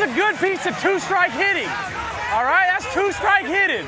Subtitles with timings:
[0.00, 1.68] was a good piece of two strike hitting.
[2.32, 3.86] All right, that's two strike hitting.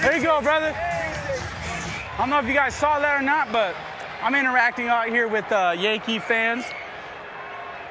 [0.00, 0.74] There you go, brother.
[0.74, 3.76] I don't know if you guys saw that or not, but
[4.22, 6.64] I'm interacting out here with uh, Yankee fans.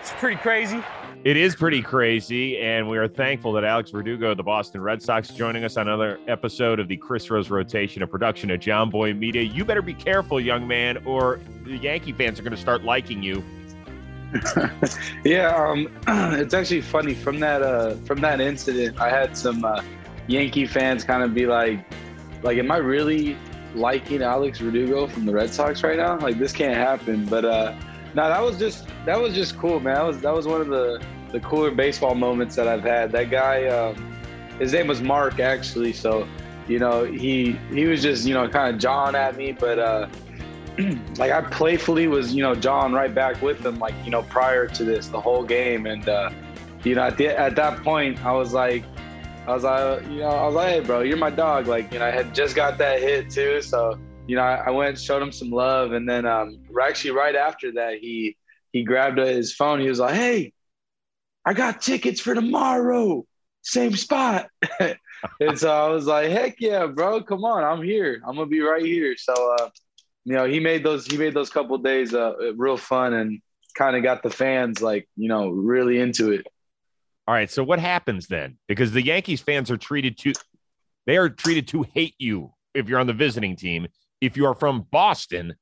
[0.01, 0.83] It's pretty crazy.
[1.23, 5.01] It is pretty crazy, and we are thankful that Alex Verdugo of the Boston Red
[5.01, 9.17] Sox joining us on another episode of the Chris Rose Rotation, a production of Jomboy
[9.17, 9.41] Media.
[9.41, 13.23] You better be careful, young man, or the Yankee fans are going to start liking
[13.23, 13.43] you.
[15.23, 15.87] yeah, um,
[16.39, 18.99] it's actually funny from that uh, from that incident.
[18.99, 19.81] I had some uh,
[20.27, 21.85] Yankee fans kind of be like,
[22.43, 23.37] like, am I really
[23.73, 26.17] liking Alex Verdugo from the Red Sox right now?
[26.19, 27.25] Like, this can't happen.
[27.25, 27.75] But uh,
[28.15, 29.95] no, that was just that was just cool, man.
[29.95, 31.01] That was that was one of the
[31.31, 33.11] the cooler baseball moments that I've had.
[33.11, 33.95] That guy, um,
[34.59, 35.93] his name was Mark, actually.
[35.93, 36.27] So,
[36.67, 39.79] you know, he he was just you know kind of jawing at me, but.
[39.79, 40.09] Uh,
[41.17, 44.67] like I playfully was, you know, John right back with him, like you know, prior
[44.67, 46.29] to this, the whole game, and uh,
[46.83, 48.83] you know, at the, at that point, I was like,
[49.47, 51.67] I was like, you know, I was like, hey, bro, you're my dog.
[51.67, 54.69] Like, you know, I had just got that hit too, so you know, I, I
[54.71, 58.37] went showed him some love, and then um, actually right after that, he
[58.71, 59.79] he grabbed his phone.
[59.79, 60.53] He was like, hey,
[61.43, 63.25] I got tickets for tomorrow,
[63.63, 64.49] same spot.
[64.79, 68.21] and so I was like, heck yeah, bro, come on, I'm here.
[68.27, 69.15] I'm gonna be right here.
[69.17, 69.33] So.
[69.59, 69.69] Uh,
[70.27, 73.41] you know, he made those he made those couple days uh, real fun and
[73.75, 76.45] kind of got the fans like you know really into it.
[77.25, 78.57] All right, so what happens then?
[78.67, 80.33] Because the Yankees fans are treated to
[81.05, 83.87] they are treated to hate you if you're on the visiting team.
[84.19, 85.55] If you are from Boston,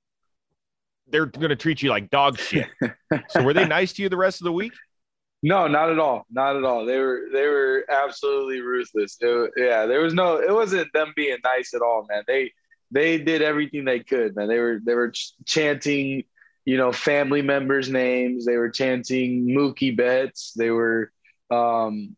[1.09, 2.67] they're going to treat you like dog shit.
[3.29, 4.73] so were they nice to you the rest of the week?
[5.43, 6.25] No, not at all.
[6.31, 6.87] Not at all.
[6.87, 9.15] They were they were absolutely ruthless.
[9.21, 10.37] It, yeah, there was no.
[10.37, 12.23] It wasn't them being nice at all, man.
[12.25, 12.51] They
[12.91, 14.47] they did everything they could, man.
[14.47, 16.23] They were they were ch- chanting,
[16.65, 18.45] you know, family members' names.
[18.45, 20.53] They were chanting Mookie Betts.
[20.57, 21.11] They were,
[21.51, 22.15] um,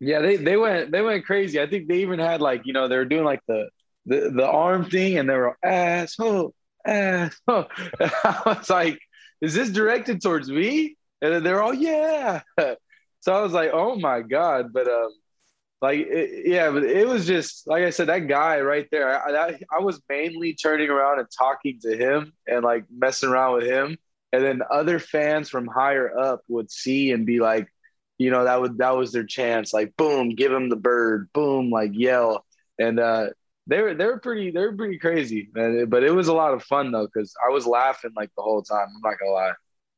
[0.00, 1.60] yeah, they they went they went crazy.
[1.60, 3.68] I think they even had like you know they were doing like the
[4.06, 6.54] the the arm thing, and they were asshole
[6.86, 7.66] asshole.
[8.00, 8.98] I was like,
[9.40, 10.96] is this directed towards me?
[11.22, 12.42] And they're all yeah.
[13.22, 15.10] So I was like, oh my god, but um
[15.82, 19.48] like it, yeah but it was just like i said that guy right there I,
[19.48, 23.66] I, I was mainly turning around and talking to him and like messing around with
[23.66, 23.96] him.
[24.32, 27.68] And then other fans from higher up would see and be like
[28.18, 29.72] you know that would that was their chance.
[29.72, 32.44] Like boom give him the bird boom like yell.
[32.78, 33.30] And uh
[33.66, 35.86] they were they were pretty they were pretty crazy man.
[35.88, 38.62] but it was a lot of fun though because i was laughing like the whole
[38.62, 39.52] time i'm not gonna lie.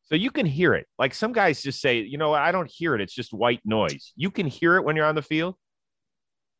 [0.04, 0.87] So you can hear it.
[0.99, 3.00] Like some guys just say you know i don't hear it.
[3.00, 4.12] It's just white noise.
[4.16, 5.56] You can hear it when you're on the field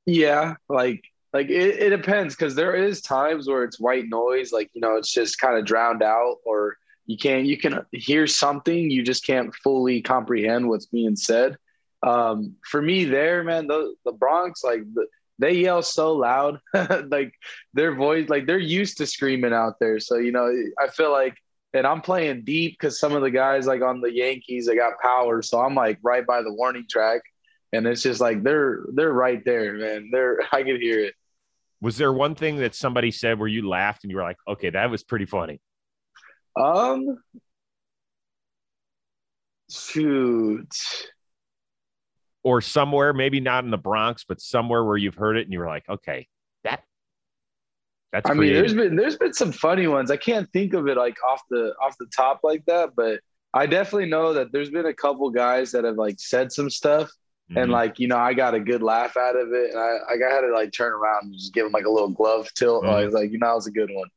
[0.07, 1.03] yeah, like
[1.33, 4.97] like it, it depends because there is times where it's white noise, like you know,
[4.97, 6.77] it's just kind of drowned out, or
[7.07, 11.57] you can't you can hear something, you just can't fully comprehend what's being said.
[12.03, 15.07] Um, for me, there, man, the the Bronx, like the,
[15.39, 16.61] they yell so loud,
[17.09, 17.33] like
[17.75, 20.01] their voice, like they're used to screaming out there.
[20.01, 20.53] So you know,
[20.83, 21.37] I feel like,
[21.73, 25.01] and I'm playing deep because some of the guys like on the Yankees, they got
[25.01, 27.23] power, so I'm like right by the warning track
[27.73, 30.11] and it's just like they're they're right there, man.
[30.13, 31.15] They're I could hear it.
[31.81, 34.71] Was there one thing that somebody said where you laughed and you were like, okay,
[34.71, 35.61] that was pretty funny?
[36.57, 37.19] Um,
[39.69, 40.69] shoot.
[42.45, 45.59] Or somewhere, maybe not in the Bronx, but somewhere where you've heard it and you
[45.59, 46.29] were like, okay,
[46.65, 46.83] that
[48.13, 48.31] that's.
[48.31, 48.37] I creative.
[48.37, 50.11] mean, there's been there's been some funny ones.
[50.11, 53.21] I can't think of it like off the off the top like that, but
[53.55, 57.11] I definitely know that there's been a couple guys that have like said some stuff
[57.53, 57.59] Mm-hmm.
[57.59, 59.71] And like, you know, I got a good laugh out of it.
[59.71, 62.09] And I, I had to like turn around and just give him like a little
[62.09, 62.85] glove tilt.
[62.85, 62.95] Mm-hmm.
[62.95, 64.09] I was like, you know, that was a good one.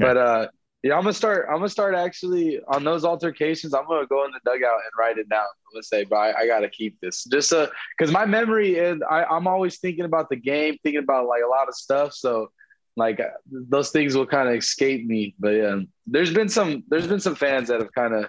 [0.00, 0.06] Okay.
[0.08, 0.48] But uh
[0.82, 1.46] yeah, I'm gonna start.
[1.48, 3.72] I'm gonna start actually on those altercations.
[3.72, 5.42] I'm gonna go in the dugout and write it down.
[5.42, 9.00] I'm gonna say, but I, I gotta keep this just uh, because my memory is.
[9.08, 12.14] I, I'm always thinking about the game, thinking about like a lot of stuff.
[12.14, 12.50] So,
[12.96, 15.36] like those things will kind of escape me.
[15.38, 15.78] But yeah,
[16.08, 16.82] there's been some.
[16.88, 18.28] There's been some fans that have kind of,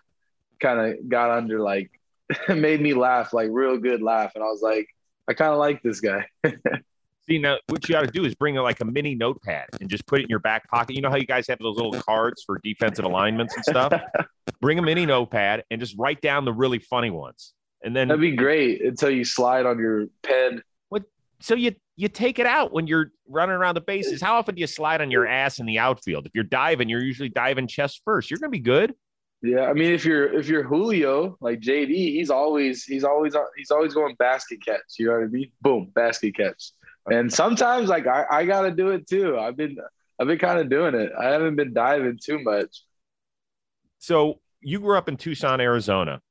[0.62, 1.90] kind of got under like
[2.50, 4.32] made me laugh, like real good laugh.
[4.36, 4.88] And I was like,
[5.28, 6.26] I kind of like this guy.
[7.28, 10.06] See, now what you got to do is bring like a mini notepad and just
[10.06, 10.96] put it in your back pocket.
[10.96, 13.94] You know how you guys have those little cards for defensive alignments and stuff?
[14.62, 17.54] bring a mini notepad and just write down the really funny ones.
[17.82, 20.62] And then that'd be great until you slide on your pen.
[20.90, 21.04] What?
[21.40, 24.22] So you you take it out when you're running around the bases.
[24.22, 26.26] How often do you slide on your ass in the outfield?
[26.26, 28.32] If you're diving, you're usually diving chest first.
[28.32, 28.94] You're gonna be good.
[29.44, 33.72] Yeah, I mean, if you're if you're Julio like JD, he's always he's always he's
[33.72, 34.80] always going basket catch.
[34.98, 35.52] You know what I mean?
[35.62, 36.72] Boom, basket catch.
[37.08, 39.38] And sometimes like I, I got to do it too.
[39.38, 39.76] I've been
[40.18, 41.12] I've been kind of doing it.
[41.20, 42.84] I haven't been diving too much.
[44.00, 46.22] So you grew up in Tucson, Arizona.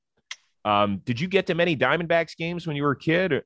[0.65, 3.43] Um, did you get to many Diamondbacks games when you were a kid?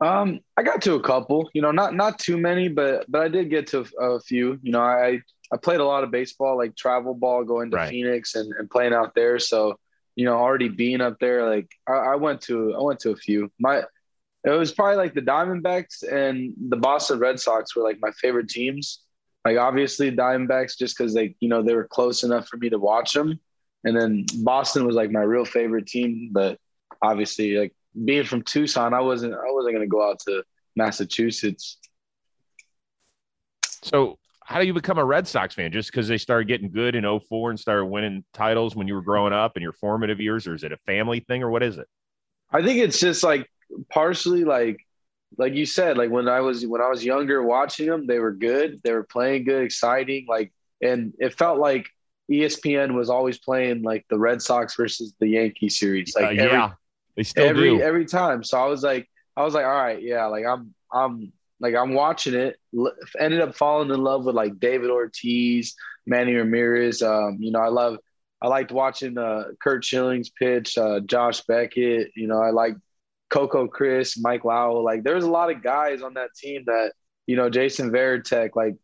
[0.00, 3.28] Um, I got to a couple, you know, not not too many, but but I
[3.28, 4.60] did get to a few.
[4.62, 7.88] You know, I I played a lot of baseball, like travel ball, going to Right.
[7.88, 9.38] Phoenix and, and playing out there.
[9.38, 9.78] So,
[10.16, 13.16] you know, already being up there, like I, I went to I went to a
[13.16, 13.50] few.
[13.58, 13.84] My
[14.44, 18.48] it was probably like the Diamondbacks and the Boston Red Sox were like my favorite
[18.48, 19.00] teams.
[19.44, 22.78] Like obviously Diamondbacks just because they you know they were close enough for me to
[22.78, 23.40] watch them,
[23.84, 26.30] and then Boston was like my real favorite team.
[26.32, 26.58] But
[27.02, 27.74] obviously, like
[28.04, 30.44] being from Tucson, I wasn't I wasn't gonna go out to
[30.76, 31.78] Massachusetts.
[33.82, 34.19] So,
[34.50, 35.70] how do you become a Red Sox fan?
[35.70, 39.02] Just because they started getting good in 04 and started winning titles when you were
[39.02, 41.78] growing up in your formative years, or is it a family thing, or what is
[41.78, 41.86] it?
[42.50, 43.48] I think it's just like
[43.90, 44.84] partially like
[45.38, 48.32] like you said, like when I was when I was younger watching them, they were
[48.32, 48.80] good.
[48.82, 50.52] They were playing good, exciting, like
[50.82, 51.86] and it felt like
[52.28, 56.14] ESPN was always playing like the Red Sox versus the Yankee series.
[56.16, 56.70] Like Uh, every, yeah,
[57.16, 57.80] they still every do.
[57.80, 58.42] every time.
[58.42, 61.94] So I was like I was like, all right, yeah, like I'm I'm like I'm
[61.94, 62.58] watching it.
[63.18, 65.74] Ended up falling in love with like David Ortiz,
[66.06, 67.02] Manny Ramirez.
[67.02, 67.98] Um, you know, I love
[68.42, 72.12] I liked watching uh, Curt Schilling's pitch, uh, Josh Beckett.
[72.16, 72.74] You know, I like
[73.28, 74.82] Coco Crisp, Mike Lowell.
[74.82, 76.92] Like there was a lot of guys on that team that
[77.26, 78.76] you know, Jason Varitek, like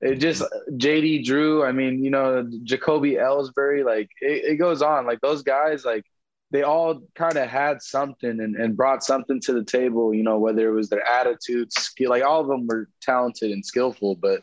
[0.00, 1.64] it just JD Drew.
[1.64, 3.84] I mean, you know, Jacoby Ellsbury.
[3.84, 5.06] Like it, it goes on.
[5.06, 6.04] Like those guys, like
[6.50, 10.14] they all kind of had something and, and brought something to the table.
[10.14, 12.10] You know, whether it was their attitude, skill.
[12.10, 14.42] Like all of them were talented and skillful, but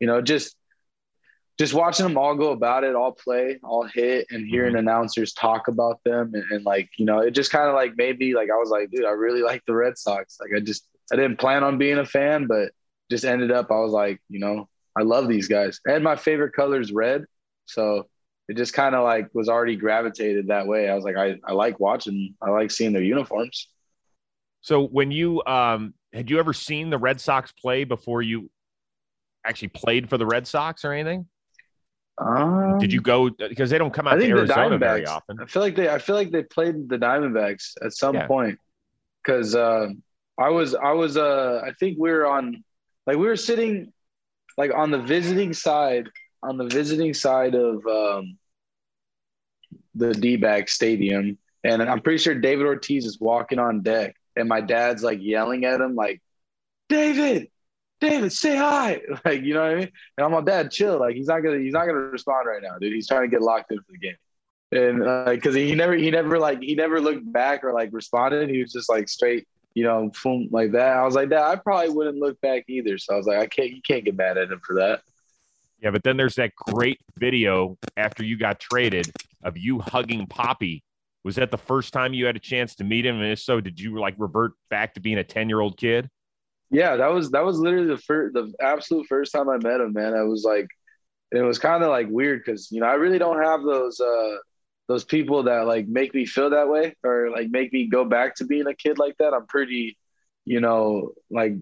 [0.00, 0.56] you know, just
[1.56, 4.80] just watching them all go about it, all play, all hit, and hearing mm-hmm.
[4.80, 8.18] announcers talk about them, and, and like you know, it just kind of like made
[8.18, 10.38] me like I was like, dude, I really like the Red Sox.
[10.40, 12.72] Like I just I didn't plan on being a fan, but
[13.10, 14.68] just ended up I was like, you know,
[14.98, 17.24] I love these guys, and my favorite color is red,
[17.66, 18.08] so
[18.48, 20.88] it just kind of like was already gravitated that way.
[20.88, 23.68] I was like, I I like watching, I like seeing their uniforms.
[24.60, 28.50] So, when you um, had you ever seen the Red Sox play before you
[29.44, 31.26] actually played for the Red Sox or anything?
[32.18, 35.38] Um, Did you go because they don't come out I to Arizona very often?
[35.40, 35.88] I feel like they.
[35.88, 38.26] I feel like they played the Diamondbacks at some Yeah.
[38.26, 38.58] point
[39.24, 39.88] because uh,
[40.38, 40.74] I was.
[40.74, 41.16] I was.
[41.16, 42.62] Uh, I think we were on.
[43.06, 43.92] Like we were sitting,
[44.56, 46.08] like on the visiting side.
[46.44, 48.38] On the visiting side of um,
[49.94, 54.60] the D-back stadium, and I'm pretty sure David Ortiz is walking on deck, and my
[54.60, 56.20] dad's like yelling at him, like,
[56.88, 57.48] "David,
[58.00, 59.92] David, say hi!" Like you know what I mean?
[60.18, 61.00] And I'm like, "Dad, chill.
[61.00, 61.58] Like he's not gonna.
[61.58, 62.92] He's not gonna respond right now, dude.
[62.92, 64.16] He's trying to get locked into the game."
[64.74, 64.98] and
[65.30, 68.72] because he never he never like he never looked back or like responded he was
[68.72, 72.18] just like straight you know boom, like that i was like that i probably wouldn't
[72.18, 74.60] look back either so i was like i can't you can't get mad at him
[74.64, 75.02] for that
[75.84, 79.12] Yeah, but then there's that great video after you got traded
[79.44, 80.82] of you hugging Papi.
[81.22, 83.20] Was that the first time you had a chance to meet him?
[83.20, 86.08] And if so, did you like revert back to being a 10 year old kid?
[86.70, 89.92] yeah that was that was literally the first the absolute first time i met him
[89.92, 90.66] man i was like
[91.30, 94.36] it was kind of like weird because you know i really don't have those uh
[94.88, 98.34] those people that like make me feel that way or like make me go back
[98.34, 99.96] to being a kid like that i'm pretty
[100.44, 101.54] you know like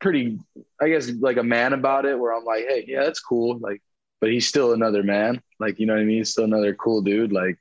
[0.00, 0.38] pretty
[0.80, 3.58] i guess like a man about it where i'm like hey yeah that's cool.
[3.58, 3.82] Like
[4.20, 5.40] but he's still another man.
[5.60, 6.24] Like you know what i mean?
[6.24, 7.32] Still another cool dude.
[7.32, 7.56] Like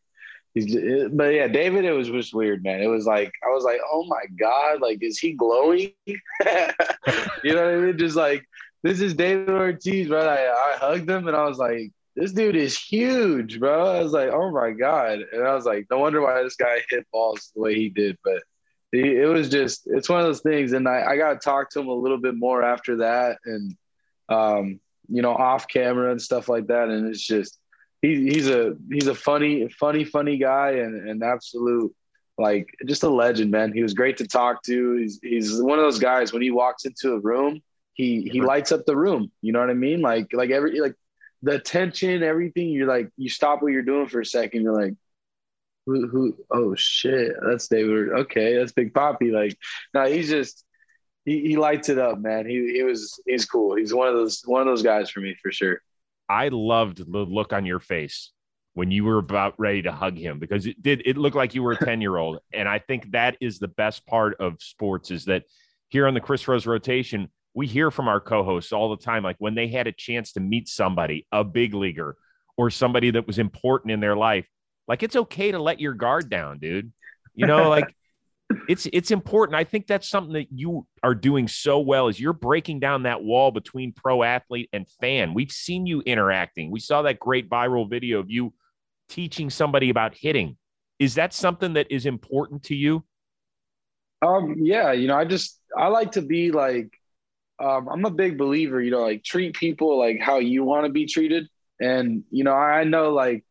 [0.53, 0.75] he's
[1.11, 2.81] but yeah david it was just weird man.
[2.81, 5.93] It was like i was like oh my god like is he glowing?
[7.43, 7.97] You know what i mean?
[7.97, 8.45] Just like
[8.83, 12.55] this is david ortiz bro I, I hugged him and i was like this dude
[12.55, 13.87] is huge bro.
[13.87, 15.19] I was like oh my god.
[15.31, 18.17] And i was like no wonder why this guy hit balls the way he did.
[18.23, 18.43] But
[18.93, 21.79] it was just it's one of those things and i, I got to talk to
[21.79, 23.75] him a little bit more after that and
[24.29, 24.79] um
[25.09, 27.59] you know off camera and stuff like that and it's just
[28.01, 31.93] he, he's a he's a funny funny funny guy and an absolute
[32.37, 33.73] like just a legend man.
[33.73, 34.97] He was great to talk to.
[34.97, 37.63] He's he's one of those guys when he walks into a room
[37.97, 39.31] he he lights up the room.
[39.41, 40.01] You know what i mean?
[40.01, 40.95] Like like every like
[41.43, 44.95] the tension everything you're like you stop what you're doing for a second you're like
[45.87, 47.33] who who oh shit.
[47.47, 48.09] That's david.
[48.09, 49.31] Okay that's big Papi.
[49.31, 49.57] Like
[49.93, 50.63] no he's just
[51.25, 52.47] he, he lights it up man.
[52.47, 53.75] He, he was he's cool.
[53.75, 55.81] He's one of those one of those guys for me for sure.
[56.29, 58.31] I loved the look on your face
[58.73, 61.63] when you were about ready to hug him because it did it looked like you
[61.63, 62.39] were a 10 year old.
[62.53, 65.43] And I think that is the best part of sports is that
[65.89, 69.37] here on the Chris Rose rotation, we hear from our co-hosts all the time, like
[69.39, 72.17] when they had a chance to meet somebody, a big leaguer
[72.55, 74.47] or somebody that was important in their life,
[74.87, 76.91] like it's okay to let your guard down, dude.
[77.35, 77.95] You know, like
[78.67, 79.55] it's it's important.
[79.55, 83.23] I think that's something that you are doing so well is you're breaking down that
[83.23, 85.33] wall between pro athlete and fan.
[85.33, 86.71] We've seen you interacting.
[86.71, 88.53] We saw that great viral video of you
[89.09, 90.57] teaching somebody about hitting
[90.99, 93.03] Is that something that is important to you?
[94.21, 96.89] Um, yeah, you know, I just I like to be like
[97.59, 100.91] um, I'm a big believer, you know, like treat people like how you want to
[100.91, 101.47] be treated.
[101.79, 103.43] And, you know, I know like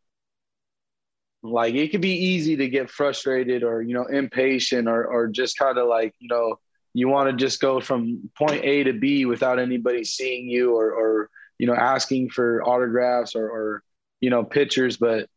[1.51, 5.59] like it could be easy to get frustrated or, you know, impatient or or just
[5.59, 6.59] kind of like, you know,
[6.95, 10.91] you want to just go from point A to B without anybody seeing you or
[10.93, 13.83] or, you know, asking for autographs or or,
[14.21, 14.97] you know, pictures.
[14.97, 15.29] But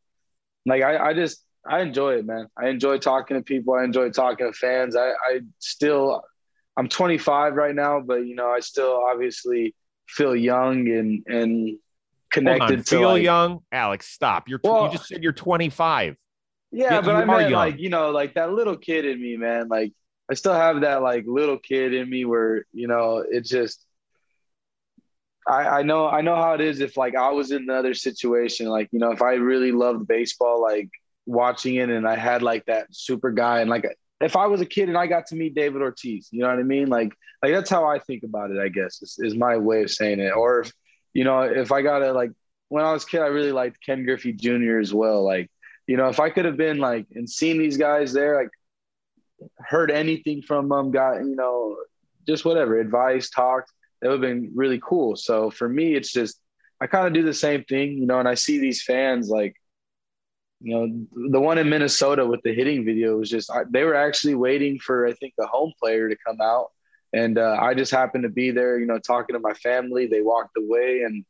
[0.65, 2.47] like I, I just I enjoy it, man.
[2.57, 3.73] I enjoy talking to people.
[3.75, 4.95] I enjoy talking to fans.
[4.95, 6.23] I, I still
[6.77, 9.75] I'm 25 right now, but you know, I still obviously
[10.07, 11.77] feel young and and
[12.31, 12.77] connected.
[12.77, 14.07] to feel like, young, Alex.
[14.07, 14.47] Stop.
[14.49, 16.15] You're Well- you just said you're 25.
[16.71, 17.51] Yeah, Yeah, but I meant young.
[17.53, 19.67] like you know, like that little kid in me, man.
[19.69, 19.91] Like
[20.29, 23.85] I still have that like little kid in me where you know it just.
[25.47, 28.67] I, I know I know how it is if like I was in another situation
[28.67, 30.89] like you know if I really loved baseball like
[31.25, 33.85] watching it and I had like that super guy and like
[34.21, 36.59] if I was a kid and I got to meet David Ortiz you know what
[36.59, 39.57] I mean like like that's how I think about it I guess is, is my
[39.57, 40.71] way of saying it or if
[41.13, 42.31] you know if I got to like
[42.69, 44.79] when I was kid I really liked Ken Griffey Jr.
[44.79, 45.49] as well like
[45.89, 48.51] you know, if I could have been like and seen these guys there, like
[49.57, 51.77] heard anything from them, got, you know,
[52.27, 55.15] just whatever advice, talked, that would have been really cool.
[55.15, 56.39] So for me, it's just,
[56.79, 59.55] I kind of do the same thing, you know, and I see these fans like,
[60.61, 63.95] you know, the one in Minnesota with the hitting video was just, I, they were
[63.95, 66.67] actually waiting for, I think, the home player to come out.
[67.13, 70.07] And uh, I just happened to be there, you know, talking to my family.
[70.07, 71.25] They walked away and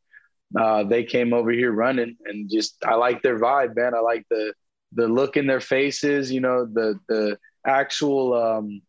[0.58, 3.94] uh, they came over here running and just I like their vibe, man.
[3.94, 4.52] I like the
[4.92, 8.82] the look in their faces, you know, the the actual um,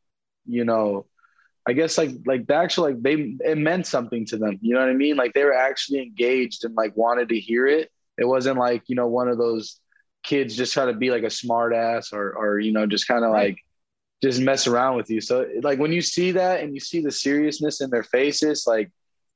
[0.45, 1.05] you know,
[1.67, 4.57] I guess like like the actual like they it meant something to them.
[4.62, 5.15] You know what I mean?
[5.17, 7.89] Like they were actually engaged and like wanted to hear it.
[8.17, 9.79] It wasn't like, you know, one of those
[10.24, 13.24] kids just try to be like a smart ass or or you know, just kind
[13.24, 13.31] of Right.
[13.31, 13.57] like
[14.21, 15.19] just mess around with you.
[15.21, 18.91] So like when you see that and you see the seriousness in their faces, like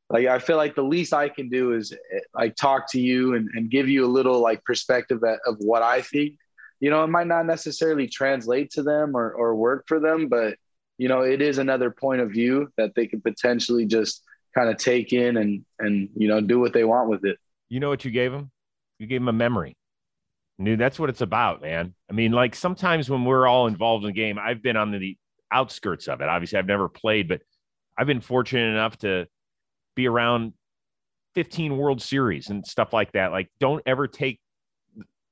[0.10, 1.94] like I feel like the least I can do is
[2.36, 6.02] like talk to you and, and give you a little like perspective of what I
[6.02, 6.38] think.
[6.80, 10.58] You know, it might not necessarily translate to them or or work for them, but
[10.98, 14.24] you know, it is another point of view that they could potentially just
[14.54, 17.38] kind of take in and and you know do what they want with it.
[17.70, 18.52] You know what you gave them?
[19.00, 19.76] You gave them a memory.
[20.64, 21.94] Dude, that's what it's about, man.
[22.10, 25.18] I mean, like sometimes when we're all involved in the game, I've been on the
[25.52, 26.30] outskirts of it.
[26.30, 27.42] Obviously, I've never played, but
[27.98, 29.28] I've been fortunate enough to
[29.96, 30.54] be around
[31.36, 33.32] 15 World Series and stuff like that.
[33.32, 34.40] Like, don't ever take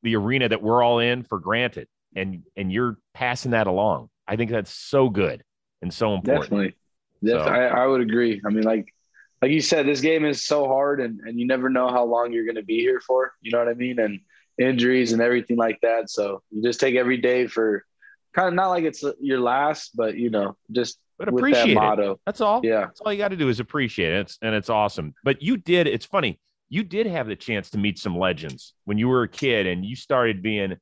[0.01, 1.88] the arena that we're all in for granted.
[2.15, 4.10] And and you're passing that along.
[4.27, 5.42] I think that's so good
[5.82, 6.44] and so important.
[6.44, 6.75] Definitely.
[7.24, 8.42] Def- So- I, I would agree.
[8.46, 8.94] I mean, like
[9.42, 12.32] like you said, this game is so hard and, and you never know how long
[12.32, 13.34] you're gonna be here for.
[13.42, 14.00] You know what I mean?
[14.00, 14.20] And
[14.57, 16.10] injuries and everything like that.
[16.10, 17.86] So you just take every day for
[18.33, 22.00] kind of not like it's your last, but you know, just But with appreciate that
[22.00, 22.17] it.
[22.25, 22.62] That's all.
[22.63, 22.81] Yeah.
[22.81, 24.19] That's all you got to do is appreciate it.
[24.22, 25.13] It's, and it's awesome.
[25.24, 26.39] But you did, it's funny.
[26.69, 29.86] You did have the chance to meet some legends when you were a kid and
[29.86, 30.75] you started being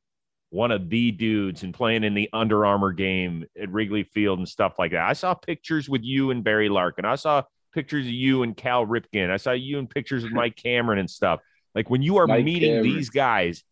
[0.49, 4.47] one of the dudes and playing in the Under Armour game at Wrigley Field and
[4.47, 5.07] stuff like that.
[5.07, 7.05] I saw pictures with you and Barry Larkin.
[7.05, 9.29] I saw pictures of you and Cal Ripken.
[9.29, 11.39] I saw you in pictures of Mike Cameron and stuff.
[11.73, 12.95] Like when you are Mike meeting Cameron.
[12.95, 13.63] these guys,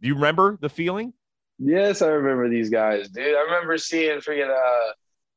[0.00, 1.12] do you remember the feeling?
[1.58, 3.34] Yes, I remember these guys, dude.
[3.34, 4.92] I remember seeing freaking uh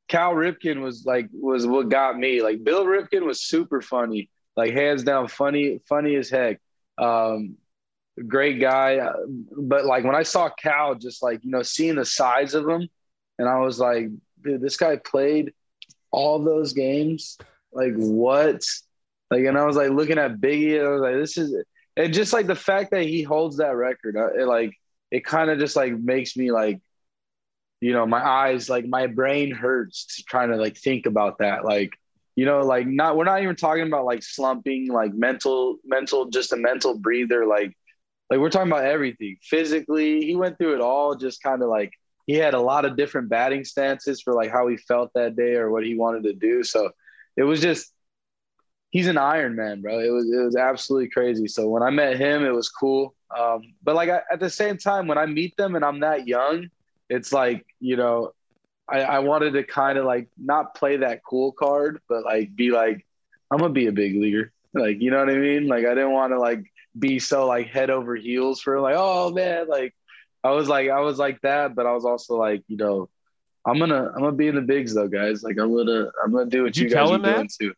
[0.08, 2.42] Cal Ripken was like was what got me.
[2.42, 6.60] Like Bill Ripken was super funny, like hands down funny, funny as heck.
[6.98, 7.56] Um,
[8.28, 9.14] great guy, uh,
[9.56, 12.88] but like when I saw Cal, just like you know, seeing the size of him,
[13.38, 14.08] and I was like,
[14.42, 15.54] dude, this guy played
[16.10, 17.38] all those games.
[17.72, 18.62] Like what?
[19.32, 21.54] Like, and I was like looking at Biggie, I was like, this is,
[21.96, 24.74] and just like the fact that he holds that record, uh, it like
[25.10, 26.82] it kind of just like makes me like
[27.80, 31.64] you know my eyes like my brain hurts trying to like think about that.
[31.64, 31.94] Like
[32.36, 36.52] you know like not we're not even talking about like slumping like mental mental just
[36.52, 37.74] a mental breather like
[38.28, 39.38] like we're talking about everything.
[39.40, 41.94] Physically he went through it all just kind of like
[42.26, 45.54] he had a lot of different batting stances for like how he felt that day
[45.54, 46.62] or what he wanted to do.
[46.62, 46.90] So
[47.34, 47.90] it was just
[48.92, 49.98] he's an Iron Man, bro.
[49.98, 51.48] It was it was absolutely crazy.
[51.48, 53.14] So when I met him, it was cool.
[53.36, 56.28] Um, but like I, at the same time, when I meet them and I'm that
[56.28, 56.68] young,
[57.10, 58.32] it's like you know,
[58.88, 62.70] I, I wanted to kind of like not play that cool card, but like be
[62.70, 63.04] like,
[63.50, 64.52] I'm gonna be a big leaguer.
[64.74, 65.66] Like you know what I mean?
[65.66, 66.64] Like I didn't want to like
[66.98, 69.94] be so like head over heels for like oh man like
[70.42, 73.08] I was like I was like that, but I was also like you know.
[73.66, 75.42] I'm gonna I'm gonna be in the bigs though, guys.
[75.42, 77.34] Like I'm gonna I'm gonna do what Did you you, guys are that?
[77.36, 77.74] doing too.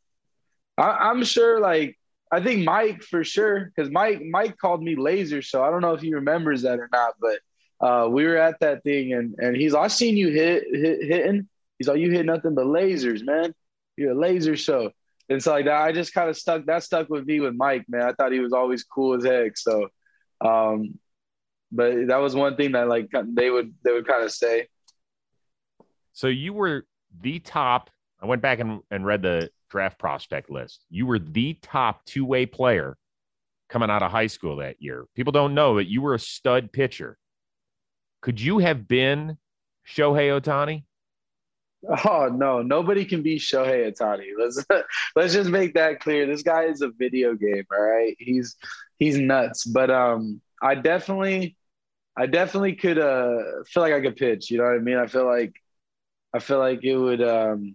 [0.77, 1.99] I, I'm sure, like
[2.31, 5.95] I think Mike for sure, because Mike Mike called me laser, so I don't know
[5.95, 7.39] if he remembers that or not, but
[7.87, 11.49] uh, we were at that thing, and and he's, I seen you hit, hit hitting.
[11.79, 13.55] He's like, you hit nothing but lasers, man.
[13.97, 14.91] You're a laser show.
[15.29, 16.67] And so like that, I just kind of stuck.
[16.67, 18.03] That stuck with me with Mike, man.
[18.03, 19.57] I thought he was always cool as heck.
[19.57, 19.89] So,
[20.41, 20.99] um,
[21.73, 24.69] but that was one thing that like they would they would kind of say.
[26.13, 26.87] So you were
[27.21, 27.91] the top.
[28.21, 30.85] I went back and, and read the draft prospect list.
[30.89, 32.97] You were the top two way player
[33.69, 35.07] coming out of high school that year.
[35.17, 37.19] People don't know that you were a stud pitcher.
[38.23, 39.37] Could you have been
[39.85, 40.85] Shohei Ohtani?
[42.07, 44.29] Oh no, nobody can be Shohei Ohtani.
[44.39, 44.65] Let's
[45.17, 46.25] let's just make that clear.
[46.25, 48.15] This guy is a video game, all right?
[48.21, 48.55] He's
[49.01, 49.65] he's nuts.
[49.65, 51.57] But um I definitely
[52.17, 54.99] I definitely could uh feel like I could pitch, you know what I mean?
[54.99, 55.53] I feel like
[56.33, 57.75] I feel like it would um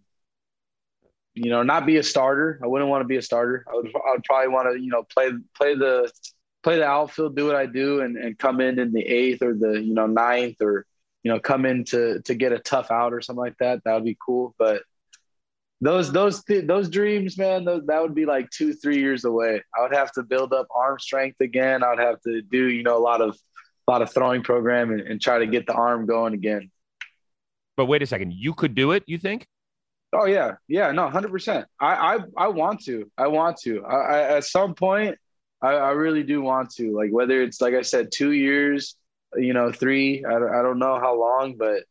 [1.39, 2.59] you know, not be a starter.
[2.63, 3.65] I wouldn't want to be a starter.
[3.71, 6.11] I would I would probably want to, you know, play play the
[6.63, 9.53] play the outfield, do what I do and, and come in in the eighth or
[9.53, 10.85] the, you know, ninth or
[11.23, 13.83] you know, come in to to get a tough out or something like that.
[13.83, 14.55] That would be cool.
[14.57, 14.83] But
[15.81, 19.61] those those th- those dreams, man, those, that would be like two three years away.
[19.77, 21.83] I would have to build up arm strength again.
[21.83, 23.37] I would have to do you know a lot of
[23.87, 26.71] a lot of throwing program and, and try to get the arm going again.
[27.75, 29.03] But wait a second, you could do it.
[29.07, 29.47] You think?
[30.11, 31.67] Oh yeah, yeah, no, hundred percent.
[31.79, 33.11] I, I I want to.
[33.17, 33.83] I want to.
[33.85, 35.17] I, I at some point,
[35.61, 36.95] I, I really do want to.
[36.95, 38.95] Like whether it's like I said, two years,
[39.35, 40.25] you know, three.
[40.25, 41.83] I, I don't know how long, but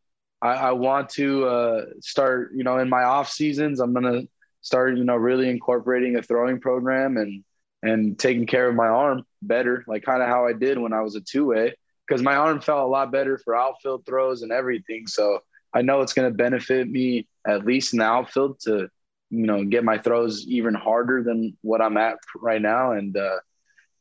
[0.42, 2.50] I, I want to uh, start.
[2.54, 4.22] You know, in my off seasons, I'm gonna
[4.62, 4.96] start.
[4.96, 7.44] You know, really incorporating a throwing program and
[7.84, 11.02] and taking care of my arm better, like kind of how I did when I
[11.02, 11.75] was a two way,
[12.06, 15.06] because my arm felt a lot better for outfield throws and everything.
[15.06, 15.40] So
[15.72, 18.88] I know it's to benefit me at least in the outfield to,
[19.30, 22.92] you know, get my throws even harder than what I'm at right now.
[22.92, 23.38] And, uh,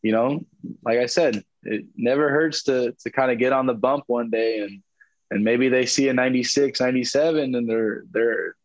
[0.01, 0.45] you know,
[0.83, 4.29] like I said, it never hurts to to kind of get on the bump one
[4.29, 4.81] day and
[5.29, 8.55] and maybe they see a 96 97 and their their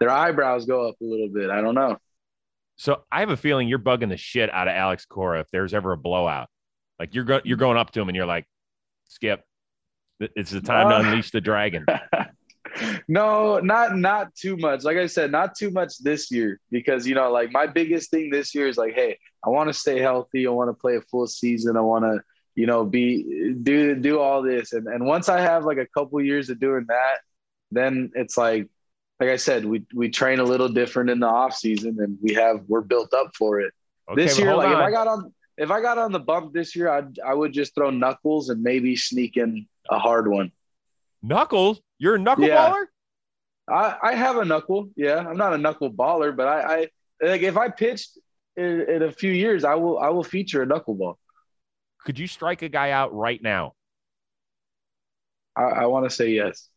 [0.00, 1.50] their eyebrows go up a little bit.
[1.50, 1.96] I don't know.
[2.76, 5.74] So i have a feeling you're bugging the shit out of alex cora if there's
[5.74, 6.48] ever a blowout.
[6.98, 8.46] Like you're go- you're going up to him and you're like
[9.08, 9.42] skip.
[10.18, 11.84] It's the time uh, to unleash the dragon
[13.08, 17.14] no not not too much like i said not too much this year because you
[17.14, 20.46] know like my biggest thing this year is like hey i want to stay healthy
[20.46, 22.20] i want to play a full season i want to
[22.56, 24.72] you know, be do do all this.
[24.72, 27.18] And and once I have like a couple years of doing that,
[27.70, 28.68] then it's like
[29.20, 32.34] like I said, we we train a little different in the off season and we
[32.34, 33.72] have we're built up for it.
[34.10, 34.72] Okay, this year, like on.
[34.72, 37.52] if I got on if I got on the bump this year, I I would
[37.52, 40.50] just throw knuckles and maybe sneak in a hard one.
[41.22, 41.80] Knuckles?
[41.98, 42.84] You're a knuckleballer?
[43.68, 43.74] yeah.
[43.74, 44.90] I, I have a knuckle.
[44.96, 45.18] Yeah.
[45.18, 46.88] I'm not a knuckle baller, but I, I
[47.20, 48.18] like if I pitched
[48.56, 51.14] in, in a few years, I will I will feature a knuckleball.
[52.04, 53.72] Could you strike a guy out right now?
[55.56, 56.68] I, I want to say yes.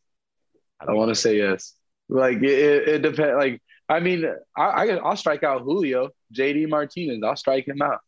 [0.80, 1.74] I, I want to say yes.
[2.08, 3.36] Like it, it depends.
[3.36, 4.24] Like I mean,
[4.56, 7.22] I, I I'll strike out Julio, JD Martinez.
[7.24, 8.00] I'll strike him out.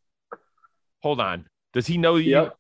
[1.03, 1.47] Hold on.
[1.73, 2.33] Does he know you?
[2.33, 2.57] Yep.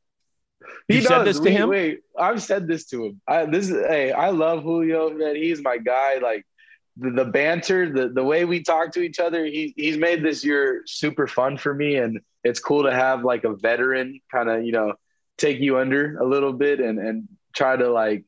[0.88, 1.68] He you said this to him.
[1.68, 3.20] Wait, I've said this to him.
[3.26, 5.36] I, this is hey, I love Julio, man.
[5.36, 6.18] He's my guy.
[6.18, 6.46] Like
[6.96, 9.44] the, the banter, the the way we talk to each other.
[9.44, 13.44] He he's made this year super fun for me, and it's cool to have like
[13.44, 14.94] a veteran kind of you know
[15.38, 18.24] take you under a little bit and and try to like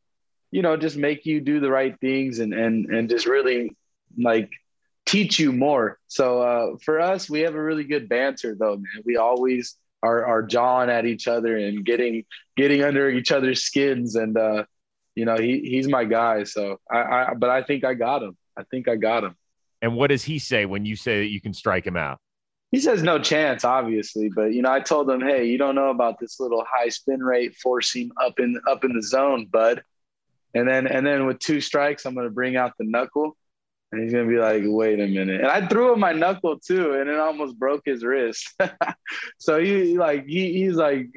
[0.50, 3.70] you know just make you do the right things and and and just really
[4.18, 4.50] like
[5.06, 9.02] teach you more so uh, for us we have a really good banter though man
[9.04, 12.24] we always are are jawing at each other and getting
[12.56, 14.14] getting under each other's skins.
[14.14, 14.64] And uh
[15.14, 16.44] you know he he's my guy.
[16.44, 18.36] So I, I but i think i got him.
[18.56, 19.36] I think i got him.
[19.82, 22.18] And what does he say when you say that you can strike him out?
[22.70, 25.90] He says no chance, obviously, but you know, I told him, hey, you don't know
[25.90, 29.82] about this little high spin rate forcing up in up in the zone, bud.
[30.54, 33.36] And then and then with two strikes, I'm gonna bring out the knuckle,
[33.92, 35.40] and he's gonna be like, wait a minute.
[35.40, 38.52] And I threw him my knuckle too, and it almost broke his wrist.
[39.38, 41.08] so he like he he's like,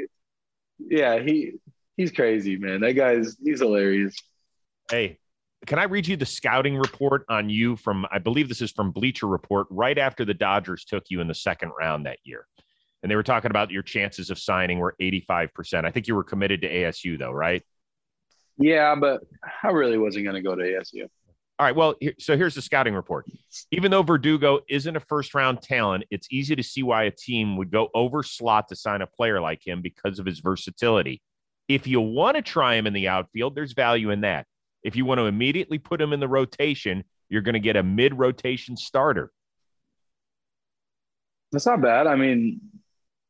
[0.80, 1.54] yeah, he
[1.96, 2.82] he's crazy, man.
[2.82, 4.16] That guy's he's hilarious.
[4.90, 5.20] Hey,
[5.66, 8.92] can I read you the scouting report on you from, I believe this is from
[8.92, 12.46] Bleacher Report, right after the Dodgers took you in the second round that year?
[13.02, 15.86] And they were talking about your chances of signing were 85%.
[15.86, 17.64] I think you were committed to ASU, though, right?
[18.58, 19.22] Yeah, but
[19.64, 21.08] I really wasn't going to go to ASU.
[21.60, 21.76] All right.
[21.76, 23.26] Well, so here's the scouting report.
[23.72, 27.58] Even though Verdugo isn't a first round talent, it's easy to see why a team
[27.58, 31.22] would go over slot to sign a player like him because of his versatility.
[31.68, 34.46] If you want to try him in the outfield, there's value in that.
[34.84, 37.84] If you want to immediately put him in the rotation, you're going to get a
[37.84, 39.32] mid rotation starter.
[41.52, 42.06] That's not bad.
[42.06, 42.62] I mean,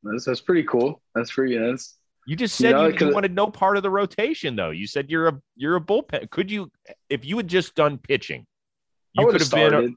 [0.03, 1.01] that's, that's pretty cool.
[1.15, 1.95] That's pretty, that's,
[2.27, 4.69] You just said you, know, you, 'cause- wanted no part of the rotation, though.
[4.71, 6.29] You said you're a you're a bullpen.
[6.29, 6.69] Could you,
[7.09, 8.45] if you had just done pitching,
[9.13, 9.73] you would could have been.
[9.73, 9.95] A,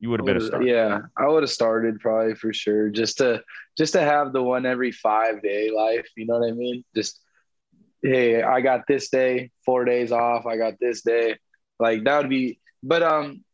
[0.00, 0.66] you would have been a starter.
[0.66, 2.90] Yeah, I would have started probably for sure.
[2.90, 3.42] Just to
[3.78, 6.08] just to have the one every five day life.
[6.16, 6.84] You know what I mean?
[6.96, 7.20] Just
[8.02, 10.44] hey, I got this day, four days off.
[10.44, 11.38] I got this day.
[11.78, 12.58] Like that would be.
[12.82, 13.44] But um,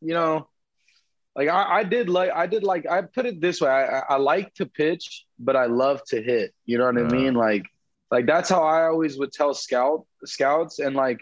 [0.00, 0.48] you know,
[1.34, 3.70] like I, I did like I did like I put it this way.
[3.70, 6.52] I- I like to pitch, but I love to hit.
[6.64, 7.10] You know what I Uh.
[7.10, 7.34] mean?
[7.34, 7.64] Like
[8.10, 11.20] like that's how I always would tell scout scouts and like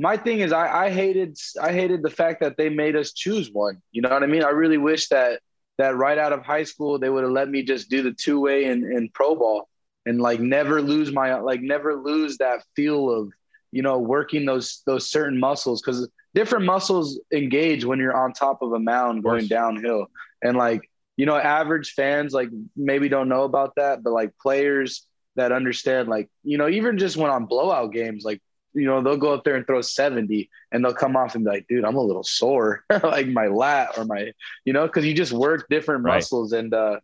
[0.00, 3.50] my thing is I, I hated I hated the fact that they made us choose
[3.52, 3.80] one.
[3.92, 4.42] You know what I mean?
[4.44, 5.40] I really wish that
[5.78, 8.40] that right out of high school they would have let me just do the two
[8.40, 9.68] way in, in pro ball
[10.06, 13.32] and like never lose my like never lose that feel of
[13.72, 18.62] you know working those those certain muscles because different muscles engage when you're on top
[18.62, 20.06] of a mound going downhill
[20.42, 25.06] and like you know average fans like maybe don't know about that but like players
[25.36, 28.40] that understand like you know even just when on blowout games like
[28.74, 31.50] you know they'll go up there and throw 70 and they'll come off and be
[31.50, 34.32] like dude i'm a little sore like my lat or my
[34.64, 36.14] you know because you just work different Right.
[36.16, 36.98] muscles muscles and uh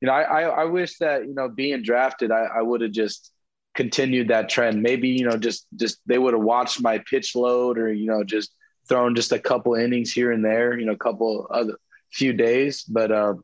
[0.00, 2.92] you know I, I i wish that you know being drafted i, I would have
[2.92, 3.32] just
[3.74, 7.78] continued that trend maybe you know just just they would have watched my pitch load
[7.78, 8.54] or you know just
[8.88, 11.74] thrown just a couple innings here and there you know a couple other
[12.14, 13.42] few days but um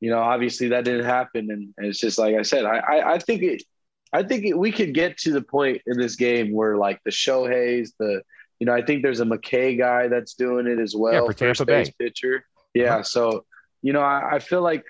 [0.00, 3.12] you know obviously that didn't happen and, and it's just like i said i i,
[3.14, 3.62] I think it
[4.12, 7.12] I think it, we could get to the point in this game where like the
[7.12, 8.22] Shohei's, the
[8.58, 11.14] you know, I think there's a McKay guy that's doing it as well.
[11.14, 11.94] Yeah, for Tampa first base Bay.
[12.06, 12.44] pitcher.
[12.74, 13.02] Yeah, Uh-huh.
[13.04, 13.44] so
[13.82, 14.82] you know, I, I feel like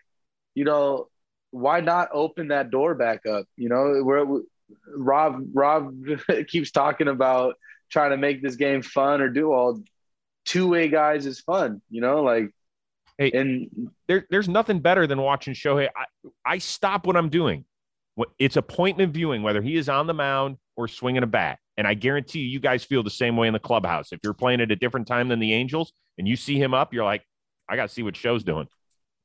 [0.55, 1.09] you know,
[1.50, 3.44] why not open that door back up?
[3.59, 4.24] You know, where
[4.96, 5.94] Rob Rob
[6.48, 7.57] keeps talking about
[7.90, 9.83] trying to make this game fun or do all
[10.46, 11.83] two way guys is fun.
[11.90, 12.55] You know, like
[13.20, 15.90] Hey, and there, there's nothing better than watching Shohei.
[15.94, 16.04] I,
[16.44, 17.66] I stop what I'm doing.
[18.38, 21.59] It's appointment viewing, whether he is on the mound or swinging a bat.
[21.76, 24.12] And I guarantee you, you guys feel the same way in the clubhouse.
[24.12, 26.94] If you're playing at a different time than the Angels and you see him up,
[26.94, 27.22] you're like,
[27.68, 28.66] I got to see what Show's doing.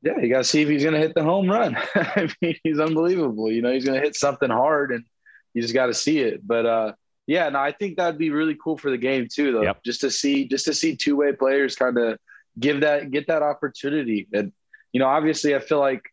[0.01, 1.77] Yeah, you got to see if he's going to hit the home run.
[1.95, 3.49] I mean, he's unbelievable.
[3.49, 5.05] You know, he's going to hit something hard, and
[5.53, 6.45] you just got to see it.
[6.45, 6.93] But uh,
[7.27, 9.63] yeah, no, I think that'd be really cool for the game too, though.
[9.63, 9.83] Yep.
[9.85, 12.19] Just to see, just to see two way players kind of
[12.59, 14.27] give that, get that opportunity.
[14.33, 14.51] And
[14.93, 16.03] you know, obviously, I feel like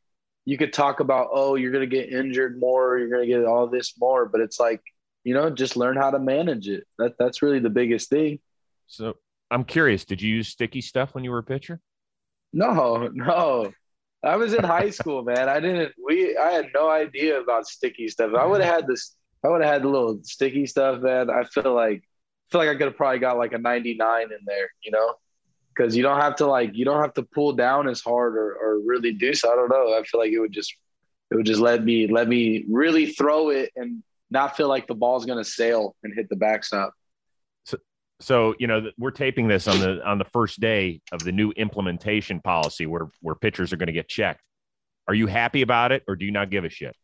[0.44, 3.44] you could talk about, oh, you're going to get injured more, you're going to get
[3.44, 4.80] all this more, but it's like,
[5.24, 6.84] you know, just learn how to manage it.
[6.98, 8.40] That that's really the biggest thing.
[8.88, 9.14] So
[9.50, 11.80] I'm curious, did you use sticky stuff when you were a pitcher?
[12.52, 13.72] No, no.
[14.24, 15.48] I was in high school, man.
[15.48, 15.92] I didn't.
[16.04, 16.36] We.
[16.36, 18.34] I had no idea about sticky stuff.
[18.34, 19.14] I would have had this.
[19.44, 21.30] I would have had the little sticky stuff, man.
[21.30, 22.02] I feel like.
[22.02, 25.14] I feel like I could have probably got like a 99 in there, you know,
[25.74, 28.54] because you don't have to like you don't have to pull down as hard or,
[28.54, 29.52] or really do so.
[29.52, 29.96] I don't know.
[29.98, 30.74] I feel like it would just
[31.30, 34.94] it would just let me let me really throw it and not feel like the
[34.94, 36.92] ball's gonna sail and hit the backstop.
[37.64, 37.78] So
[38.20, 41.50] so you know we're taping this on the on the first day of the new
[41.52, 44.42] implementation policy where where pitchers are going to get checked.
[45.08, 46.94] Are you happy about it, or do you not give a shit?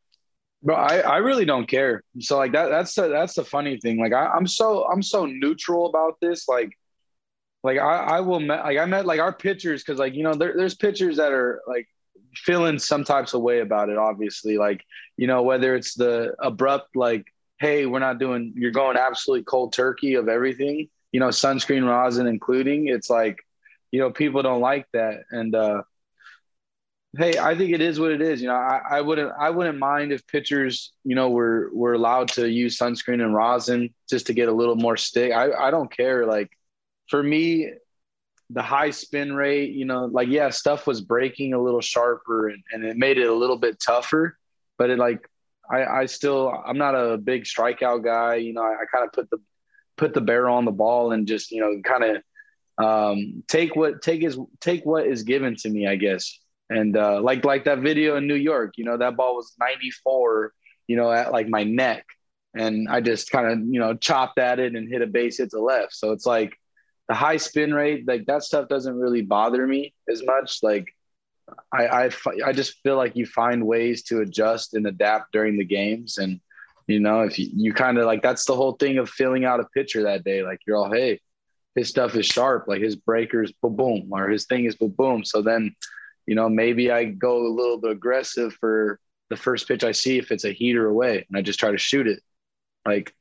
[0.63, 2.03] Bro, I, I really don't care.
[2.21, 3.99] So like that that's the that's the funny thing.
[3.99, 6.49] Like I, I'm so I'm so neutral about this.
[6.49, 6.71] Like
[7.62, 10.35] like I, I will met like I met like our pitchers because like you know
[10.35, 11.88] there, there's pitchers that are like
[12.35, 13.99] feeling some types of way about it.
[13.99, 14.85] Obviously, like
[15.16, 17.27] you know whether it's the abrupt like
[17.61, 20.88] hey we're not doing you're going absolutely cold turkey of everything.
[21.12, 22.88] You know sunscreen rosin including.
[22.88, 23.38] It's like
[23.90, 25.55] you know people don't like that and.
[25.55, 25.83] uh
[27.16, 28.42] Hey, I think it is what it is.
[28.42, 32.29] You know, I, I wouldn't I wouldn't mind if pitchers, you know, were were allowed
[32.33, 35.33] to use sunscreen and rosin just to get a little more stick.
[35.33, 36.27] I, I don't care.
[36.27, 36.51] Like
[37.09, 37.71] for me,
[38.51, 42.62] the high spin rate, you know, like yeah, stuff was breaking a little sharper and,
[42.73, 44.38] and it made it a little bit tougher.
[44.79, 45.29] But it like
[45.71, 48.37] I, I still I'm not a big strikeout guy.
[48.37, 49.38] You know, I, I kind of put the
[49.99, 52.23] put the barrel on the ball and just, you know, kind of
[52.79, 56.38] um, take what take is take what is given to me, I guess.
[56.71, 60.53] And uh, like like that video in New York, you know, that ball was 94,
[60.87, 62.07] you know, at like my neck,
[62.55, 65.51] and I just kind of you know chopped at it and hit a base hit
[65.51, 65.94] to left.
[65.94, 66.57] So it's like
[67.09, 70.59] the high spin rate, like that stuff doesn't really bother me as much.
[70.62, 70.94] Like
[71.73, 72.11] I I,
[72.47, 76.40] I just feel like you find ways to adjust and adapt during the games, and
[76.87, 79.61] you know if you, you kind of like that's the whole thing of filling out
[79.61, 80.42] a pitcher that day.
[80.42, 81.21] Like you're all hey,
[81.75, 85.25] his stuff is sharp, like his breakers boom boom, or his thing is boom boom.
[85.25, 85.75] So then
[86.29, 90.18] you know, maybe I go a little bit aggressive for the first pitch I see
[90.18, 92.23] if it's a heater away and I just try to shoot it.
[92.87, 93.14] Like,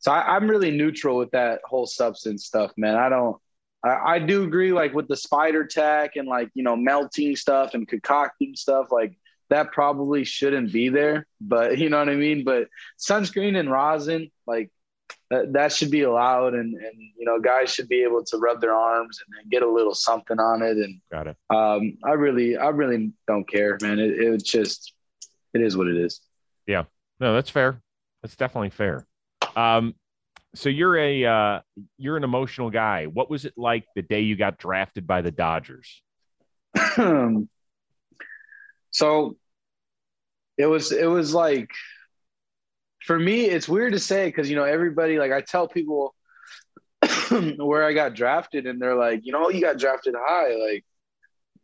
[0.00, 2.96] so I, I'm really neutral with that whole substance stuff, man.
[2.96, 3.36] I don't,
[3.84, 7.74] I, I do agree like with the Spider Tack and like, you know, melting stuff
[7.74, 8.88] and concocting stuff.
[8.90, 9.18] Like
[9.50, 11.26] that probably shouldn't be there.
[11.40, 12.44] But you know what I mean.
[12.44, 14.70] But sunscreen and rosin, like
[15.30, 18.60] that, that should be allowed, and and you know guys should be able to rub
[18.60, 20.76] their arms and, get a little something on it.
[20.76, 21.36] And got it.
[21.50, 23.98] Um, I really, I really don't care, man.
[23.98, 24.92] It, it's just,
[25.54, 26.20] it is what it is.
[26.66, 26.84] Yeah,
[27.18, 27.80] no, that's fair.
[28.22, 29.06] That's definitely fair.
[29.58, 29.94] Um,
[30.54, 31.60] so you're a uh,
[31.98, 33.06] you're an emotional guy.
[33.06, 36.00] What was it like the day you got drafted by the Dodgers?
[38.90, 39.36] so
[40.56, 41.70] it was it was like
[43.02, 46.14] for me it's weird to say because you know everybody like I tell people
[47.56, 50.84] where I got drafted and they're like you know you got drafted high like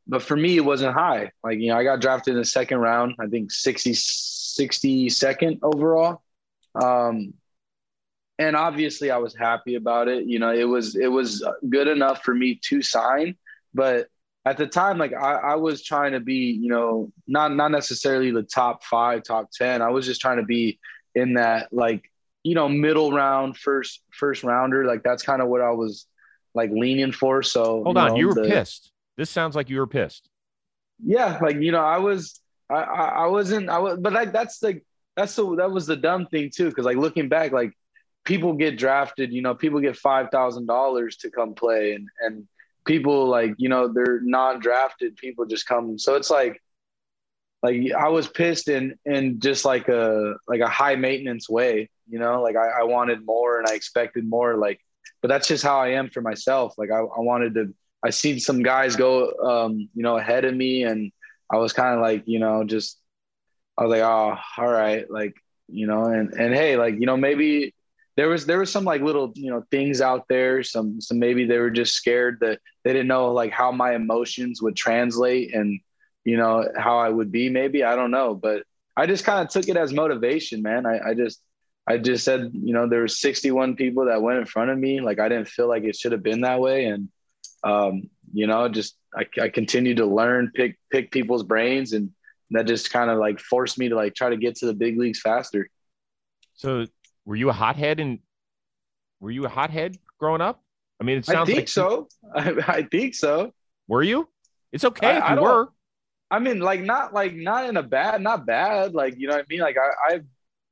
[0.06, 2.78] but for me it wasn't high like you know I got drafted in the second
[2.78, 6.22] round I think 60 62nd overall
[6.80, 7.34] um
[8.38, 10.26] and obviously I was happy about it.
[10.26, 13.36] You know, it was it was good enough for me to sign,
[13.72, 14.08] but
[14.46, 18.30] at the time, like I, I was trying to be, you know, not not necessarily
[18.30, 19.80] the top five, top ten.
[19.80, 20.78] I was just trying to be
[21.14, 22.10] in that like,
[22.42, 24.84] you know, middle round, first first rounder.
[24.84, 26.06] Like that's kind of what I was
[26.54, 27.42] like leaning for.
[27.42, 28.92] So hold you on, know, you were the, pissed.
[29.16, 30.28] This sounds like you were pissed.
[31.02, 34.62] Yeah, like you know, I was, I, I, I wasn't, I was, but like that's
[34.62, 34.84] like
[35.16, 37.72] that's the that was the dumb thing too, because like looking back, like
[38.24, 42.46] people get drafted, you know, people get five thousand dollars to come play and and
[42.86, 45.98] people like, you know, they're non-drafted, people just come.
[45.98, 46.60] So it's like
[47.62, 52.18] like I was pissed in in just like a like a high maintenance way, you
[52.18, 54.80] know, like I, I wanted more and I expected more, like
[55.22, 56.74] but that's just how I am for myself.
[56.76, 60.54] Like I, I wanted to I seen some guys go um, you know, ahead of
[60.54, 61.10] me and
[61.50, 62.98] I was kind of like, you know, just
[63.78, 65.34] I was like, oh, all right, like,
[65.68, 67.73] you know, and and hey, like, you know, maybe
[68.16, 71.44] there was there was some like little you know things out there some some maybe
[71.44, 75.80] they were just scared that they didn't know like how my emotions would translate and
[76.24, 78.62] you know how i would be maybe i don't know but
[78.96, 80.86] i just kind of took it as motivation man.
[80.86, 81.40] I, I just
[81.86, 85.00] i just said you know there were 61 people that went in front of me
[85.00, 87.08] like i didn't feel like it should have been that way and
[87.62, 92.10] um you know just i, I continued to learn pick pick people's brains and
[92.50, 94.98] that just kind of like forced me to like try to get to the big
[94.98, 95.68] leagues faster.
[96.54, 96.86] So
[97.24, 98.18] were you a hothead and
[99.20, 100.62] were you a hothead growing up?
[101.00, 101.48] I mean, it sounds.
[101.48, 102.08] I think like so.
[102.34, 103.52] I, I, think so.
[103.88, 104.28] Were you?
[104.72, 105.68] It's okay I, if you were.
[106.30, 108.94] I mean, like not like not in a bad, not bad.
[108.94, 109.60] Like you know what I mean.
[109.60, 110.20] Like I, I,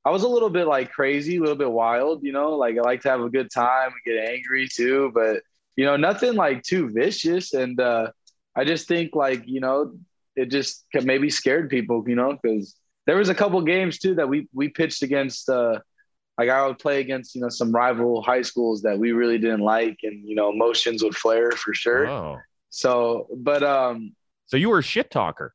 [0.04, 2.24] I was a little bit like crazy, a little bit wild.
[2.24, 5.42] You know, like I like to have a good time, and get angry too, but
[5.76, 7.54] you know, nothing like too vicious.
[7.54, 8.10] And uh,
[8.56, 9.94] I just think like you know,
[10.36, 12.04] it just maybe scared people.
[12.06, 12.74] You know, because
[13.06, 15.48] there was a couple games too that we we pitched against.
[15.48, 15.80] Uh,
[16.38, 19.60] like I would play against, you know, some rival high schools that we really didn't
[19.60, 22.08] like and, you know, emotions would flare for sure.
[22.08, 22.38] Oh.
[22.70, 24.14] So, but, um,
[24.46, 25.54] so you were a shit talker.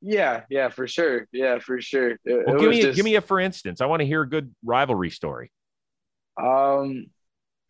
[0.00, 0.42] Yeah.
[0.48, 1.26] Yeah, for sure.
[1.32, 2.12] Yeah, for sure.
[2.12, 4.22] It, well, it give me, just, give me a, for instance, I want to hear
[4.22, 5.50] a good rivalry story.
[6.40, 7.06] Um,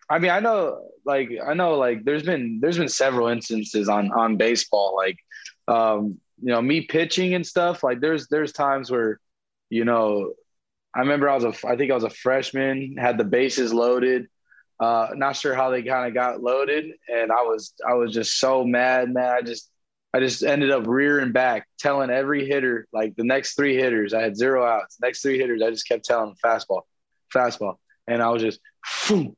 [0.08, 4.12] I mean, I know, like, I know, like, there's been, there's been several instances on,
[4.12, 5.16] on baseball, like,
[5.68, 7.82] um, you know, me pitching and stuff.
[7.82, 9.20] Like, there's, there's times where,
[9.70, 10.32] you know,
[10.94, 14.26] I remember I was a, I think I was a freshman, had the bases loaded.
[14.78, 18.40] Uh, not sure how they kind of got loaded, and I was, I was just
[18.40, 19.28] so mad, man.
[19.28, 19.70] I just,
[20.14, 24.22] I just ended up rearing back, telling every hitter, like the next three hitters, I
[24.22, 24.96] had zero outs.
[25.00, 26.82] Next three hitters, I just kept telling them fastball,
[27.32, 27.74] fastball,
[28.08, 29.36] and I was just, phew,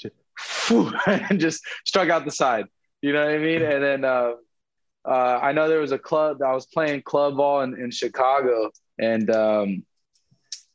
[0.00, 2.64] just, phew, and just struck out the side.
[3.02, 3.62] You know what I mean?
[3.62, 4.32] And then uh,
[5.04, 7.90] uh, I know there was a club that I was playing club ball in, in
[7.90, 9.84] Chicago, and um,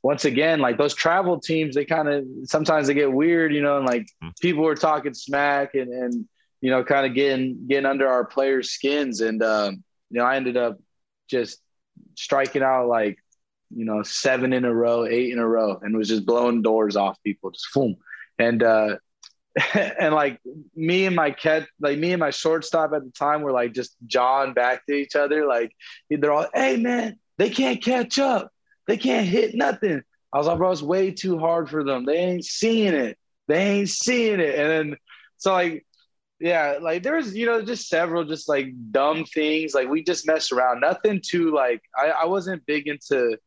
[0.04, 3.78] once again, like those travel teams, they kind of sometimes they get weird, you know,
[3.78, 4.30] and like hmm.
[4.42, 6.28] people were talking smack and and
[6.62, 10.38] you know, kind of getting getting under our players' skins, and um, you know, I
[10.38, 10.80] ended up
[11.30, 11.60] just
[12.16, 13.18] striking out like
[13.76, 16.96] you know seven in a row, eight in a row, and was just blowing doors
[16.96, 17.98] off people, just boom,
[18.40, 18.96] and uh,
[19.74, 20.40] and like
[20.74, 23.98] me and my cat, like me and my shortstop at the time were like just
[24.08, 25.76] jawing back to each other, like
[26.10, 28.53] they're all, hey man, they can't catch up
[28.88, 30.02] they can't hit nothing.
[30.34, 32.06] I was like, bro, it's way too hard for them.
[32.06, 33.18] They ain't seeing it.
[33.48, 34.56] They ain't seeing it.
[34.56, 34.98] And then
[35.38, 35.86] so like,
[36.40, 39.74] yeah, like there's, you know, just several just like dumb things.
[39.74, 40.82] Like we just messed around.
[40.82, 43.38] Nothing too like I, I wasn't big into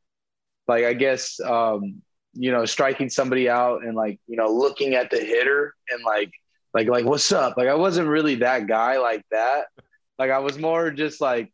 [0.69, 2.03] like I guess um,
[2.35, 6.31] you know, striking somebody out and like, you know, looking at the hitter and like
[6.73, 7.57] like like what's up?
[7.57, 9.67] Like I wasn't really that guy like that.
[10.19, 11.53] Like I was more just like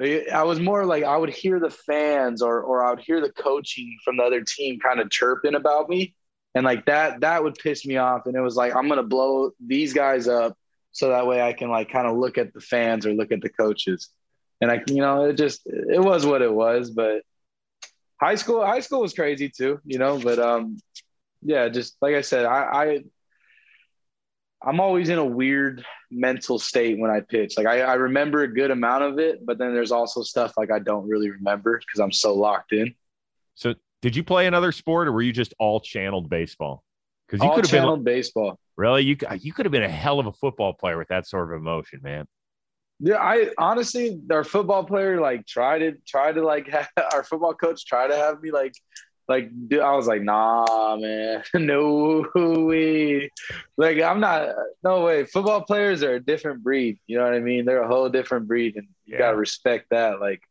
[0.00, 3.32] I was more like I would hear the fans or or I would hear the
[3.32, 6.14] coaching from the other team kind of chirping about me,
[6.54, 8.26] and like that that would piss me off.
[8.26, 10.56] And it was like I'm gonna blow these guys up
[10.92, 13.42] so that way I can like kind of look at the fans or look at
[13.42, 14.08] the coaches.
[14.60, 16.90] and I, you know, it just it was what it was.
[16.90, 17.22] But
[18.20, 20.18] high school, high school was crazy too, you know.
[20.18, 20.78] But um,
[21.42, 23.04] yeah, just like I said, I, I
[24.62, 27.54] I'm always in a weird mental state when I pitch.
[27.56, 30.70] Like I, I remember a good amount of it, but then there's also stuff like
[30.70, 32.94] I don't really remember because I'm so locked in.
[33.54, 36.84] So did you play another sport or were you just all channeled baseball?
[37.26, 38.58] Because you could have been baseball.
[38.76, 41.52] Really, you you could have been a hell of a football player with that sort
[41.52, 42.26] of emotion, man.
[42.98, 47.54] Yeah, I honestly, our football player like tried to try to like have, our football
[47.54, 48.74] coach tried to have me like
[49.30, 53.30] like dude, I was like, nah, man, no way.
[53.76, 54.48] Like I'm not,
[54.82, 55.24] no way.
[55.24, 56.98] Football players are a different breed.
[57.06, 57.64] You know what I mean?
[57.64, 59.18] They're a whole different breed, and you yeah.
[59.18, 60.20] gotta respect that.
[60.20, 60.42] Like,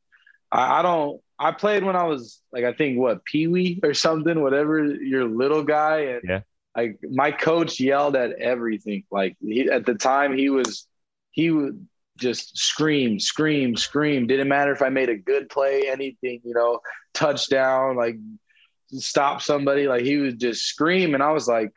[0.49, 1.21] I, I, don't.
[1.37, 4.81] I played when I was like, I think what Pee Wee or something, whatever.
[4.85, 6.41] Your little guy, and yeah.
[6.73, 9.03] like my coach yelled at everything.
[9.11, 10.87] Like he, at the time, he was
[11.31, 14.25] he would just scream, scream, scream.
[14.25, 16.79] Didn't matter if I made a good play, anything, you know,
[17.13, 18.15] touchdown, like
[18.91, 19.87] stop somebody.
[19.87, 21.71] Like he would just scream, and I was like,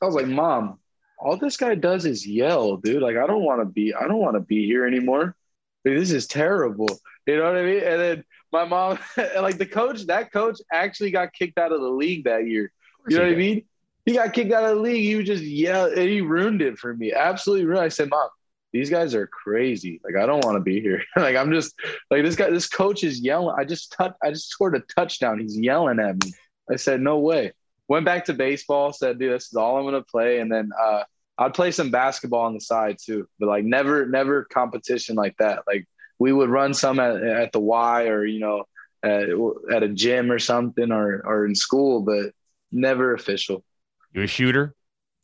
[0.00, 0.78] I was like, Mom,
[1.18, 3.02] all this guy does is yell, dude.
[3.02, 5.34] Like I don't want to be, I don't want to be here anymore.
[5.84, 6.88] Like, this is terrible.
[7.26, 7.82] You know what I mean?
[7.82, 8.98] And then my mom,
[9.40, 12.72] like the coach, that coach actually got kicked out of the league that year.
[13.08, 13.64] You know what I mean?
[14.04, 15.04] He got kicked out of the league.
[15.04, 17.12] He would just yell, and he ruined it for me.
[17.12, 17.84] Absolutely ruined.
[17.84, 18.28] I said, Mom,
[18.72, 20.00] these guys are crazy.
[20.04, 21.02] Like I don't want to be here.
[21.16, 21.74] like I'm just
[22.10, 22.50] like this guy.
[22.50, 23.56] This coach is yelling.
[23.58, 24.14] I just touch.
[24.22, 25.40] I just scored a touchdown.
[25.40, 26.32] He's yelling at me.
[26.70, 27.52] I said no way.
[27.88, 28.92] Went back to baseball.
[28.92, 30.40] Said dude, this is all I'm gonna play.
[30.40, 31.04] And then uh,
[31.38, 33.26] I'd play some basketball on the side too.
[33.38, 35.62] But like never, never competition like that.
[35.66, 38.64] Like we would run some at, at the Y or you know
[39.02, 39.28] at,
[39.72, 42.32] at a gym or something or or in school, but
[42.70, 43.64] never official.
[44.12, 44.74] You a shooter?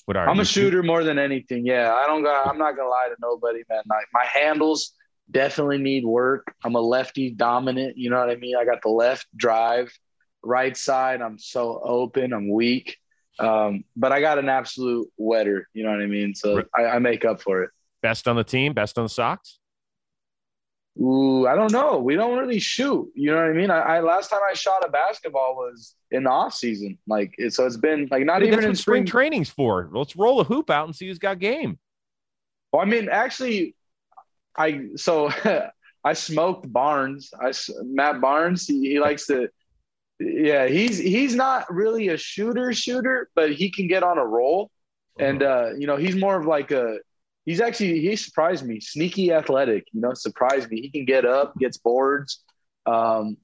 [0.06, 1.64] What are I'm a shooter more than anything.
[1.64, 2.46] Yeah, I don't got.
[2.46, 3.82] I'm not gonna lie to nobody, man.
[3.88, 4.92] Like my handles
[5.30, 6.54] definitely need work.
[6.62, 7.96] I'm a lefty dominant.
[7.96, 8.56] You know what I mean?
[8.56, 9.90] I got the left drive,
[10.42, 11.22] right side.
[11.22, 12.32] I'm so open.
[12.32, 12.98] I'm weak.
[13.38, 15.68] Um, but I got an absolute wetter.
[15.72, 16.34] You know what I mean?
[16.34, 17.70] So I, I make up for it.
[18.02, 18.74] Best on the team.
[18.74, 19.58] Best on the Sox.
[21.00, 21.98] Ooh, I don't know.
[21.98, 23.10] We don't really shoot.
[23.14, 23.70] You know what I mean?
[23.70, 26.98] I, I last time I shot a basketball was in the off season.
[27.06, 29.88] Like it, so, it's been like not even in spring, spring training's for.
[29.92, 31.78] Let's roll a hoop out and see who's got game.
[32.72, 33.74] Well, I mean, actually,
[34.56, 35.30] I so
[36.04, 37.32] I smoked Barnes.
[37.40, 37.52] I
[37.82, 38.66] Matt Barnes.
[38.66, 39.48] He, he likes to.
[40.20, 44.70] Yeah, he's he's not really a shooter shooter, but he can get on a roll,
[45.18, 45.28] uh-huh.
[45.28, 46.98] and uh, you know he's more of like a
[47.44, 48.80] he's actually he surprised me.
[48.80, 50.80] Sneaky athletic, you know, surprised me.
[50.80, 52.42] He can get up, gets boards.
[52.86, 53.36] Um,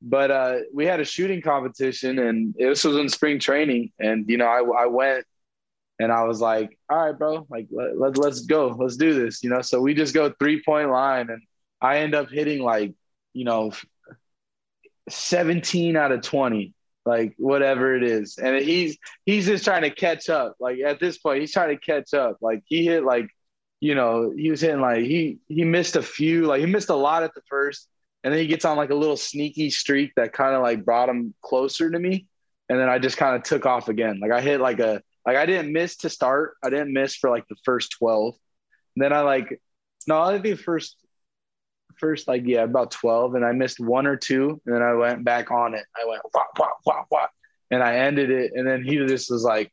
[0.00, 3.92] but uh, we had a shooting competition, and this was in spring training.
[3.98, 5.24] And you know, I, I went
[5.98, 9.42] and I was like, "All right, bro, like let, let let's go, let's do this."
[9.42, 11.42] You know, so we just go three point line, and
[11.80, 12.94] I end up hitting like
[13.32, 13.72] you know,
[15.08, 18.38] seventeen out of twenty like whatever it is.
[18.38, 20.56] And he's he's just trying to catch up.
[20.60, 22.38] Like at this point, he's trying to catch up.
[22.40, 23.28] Like he hit like
[23.82, 26.94] you know, he was hitting like he he missed a few, like he missed a
[26.94, 27.88] lot at the first,
[28.22, 31.08] and then he gets on like a little sneaky streak that kind of like brought
[31.08, 32.28] him closer to me,
[32.68, 34.20] and then I just kind of took off again.
[34.20, 37.28] Like I hit like a like I didn't miss to start, I didn't miss for
[37.28, 38.36] like the first twelve,
[38.94, 39.60] and then I like
[40.06, 40.96] no, I think first
[41.96, 45.24] first like yeah about twelve, and I missed one or two, and then I went
[45.24, 45.84] back on it.
[46.00, 47.26] I went wah wah wah wah,
[47.72, 49.72] and I ended it, and then he just was like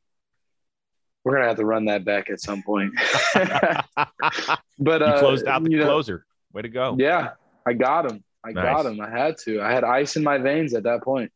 [1.23, 2.93] we're gonna have to run that back at some point.
[3.33, 6.25] but uh, you closed out the you know, closer.
[6.53, 6.95] Way to go!
[6.97, 7.31] Yeah,
[7.65, 8.23] I got him.
[8.43, 8.63] I nice.
[8.63, 9.01] got him.
[9.01, 9.61] I had to.
[9.61, 11.31] I had ice in my veins at that point.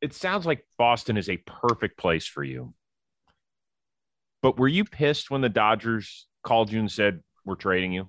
[0.00, 2.74] It sounds like Boston is a perfect place for you.
[4.42, 8.08] But were you pissed when the Dodgers called you and said we're trading you?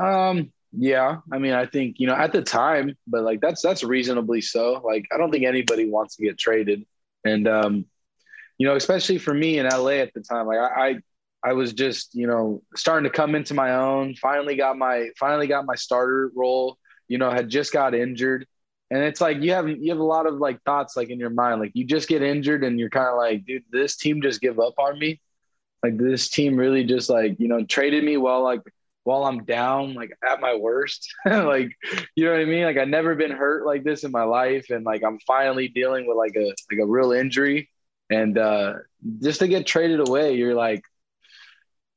[0.00, 1.16] Um, yeah.
[1.32, 4.80] I mean, I think, you know, at the time, but like that's that's reasonably so.
[4.84, 6.84] Like I don't think anybody wants to get traded.
[7.24, 7.86] And um,
[8.58, 11.72] you know, especially for me in LA at the time, like I, I, I was
[11.72, 14.14] just, you know, starting to come into my own.
[14.16, 16.76] Finally got my, finally got my starter role.
[17.06, 18.46] You know, had just got injured,
[18.90, 21.30] and it's like you have you have a lot of like thoughts like in your
[21.30, 24.42] mind, like you just get injured and you're kind of like, dude, this team just
[24.42, 25.18] give up on me.
[25.82, 28.60] Like this team really just like you know traded me while like
[29.08, 31.08] while I'm down, like at my worst.
[31.24, 31.74] like,
[32.14, 32.64] you know what I mean?
[32.64, 34.68] Like I never been hurt like this in my life.
[34.68, 37.70] And like I'm finally dealing with like a like a real injury.
[38.10, 38.74] And uh,
[39.22, 40.82] just to get traded away, you're like,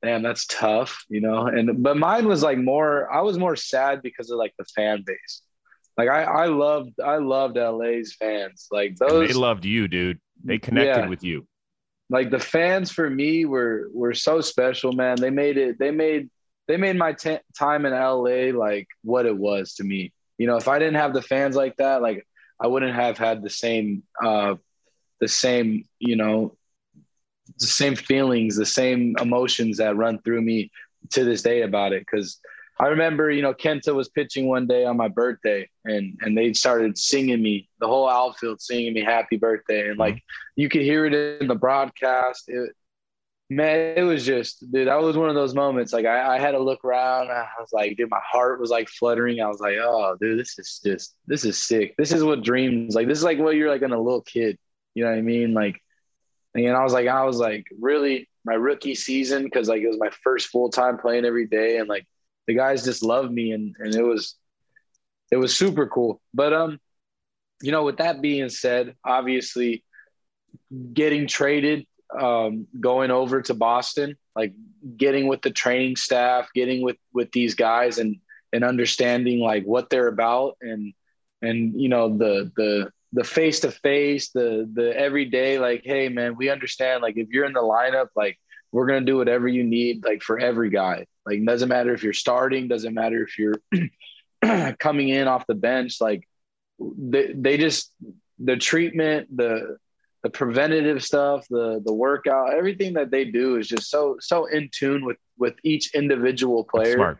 [0.02, 1.46] damn, that's tough, you know.
[1.46, 3.10] And but mine was like more.
[3.12, 5.42] I was more sad because of like the fan base.
[5.96, 8.68] Like I, I loved, I loved LA's fans.
[8.70, 10.20] Like those, and they loved you, dude.
[10.44, 11.08] They connected yeah.
[11.08, 11.46] with you.
[12.10, 15.16] Like the fans for me were were so special, man.
[15.16, 15.78] They made it.
[15.78, 16.28] They made
[16.68, 20.12] they made my t- time in LA like what it was to me.
[20.38, 22.26] You know, if I didn't have the fans like that, like
[22.60, 24.56] I wouldn't have had the same uh
[25.22, 26.56] the same, you know,
[27.60, 30.72] the same feelings, the same emotions that run through me
[31.10, 32.04] to this day about it.
[32.08, 32.40] Cause
[32.80, 36.52] I remember, you know, Kenta was pitching one day on my birthday and and they
[36.54, 39.88] started singing me, the whole outfield singing me happy birthday.
[39.90, 40.60] And like mm-hmm.
[40.60, 42.48] you could hear it in the broadcast.
[42.48, 42.74] It,
[43.48, 45.92] man, it was just, dude, that was one of those moments.
[45.92, 47.30] Like I, I had to look around.
[47.30, 49.40] I was like, dude, my heart was like fluttering.
[49.40, 51.94] I was like, oh, dude, this is just, this is sick.
[51.96, 53.06] This is what dreams like.
[53.06, 54.58] This is like what you're like in a little kid.
[54.94, 55.54] You know what I mean?
[55.54, 55.80] Like,
[56.54, 59.98] and I was like, I was like, really, my rookie season because like it was
[59.98, 62.06] my first full time playing every day, and like
[62.46, 64.36] the guys just loved me, and and it was,
[65.30, 66.20] it was super cool.
[66.34, 66.78] But um,
[67.62, 69.84] you know, with that being said, obviously,
[70.92, 71.86] getting traded,
[72.18, 74.52] um, going over to Boston, like
[74.96, 78.16] getting with the training staff, getting with with these guys, and
[78.52, 80.92] and understanding like what they're about, and
[81.40, 86.36] and you know the the the face to face, the the everyday, like, hey man,
[86.36, 87.02] we understand.
[87.02, 88.38] Like if you're in the lineup, like
[88.70, 91.06] we're gonna do whatever you need, like for every guy.
[91.26, 93.60] Like doesn't matter if you're starting, doesn't matter if you're
[94.78, 96.00] coming in off the bench.
[96.00, 96.26] Like
[96.78, 97.92] they they just
[98.38, 99.76] the treatment, the
[100.22, 104.70] the preventative stuff, the the workout, everything that they do is just so so in
[104.72, 107.18] tune with with each individual player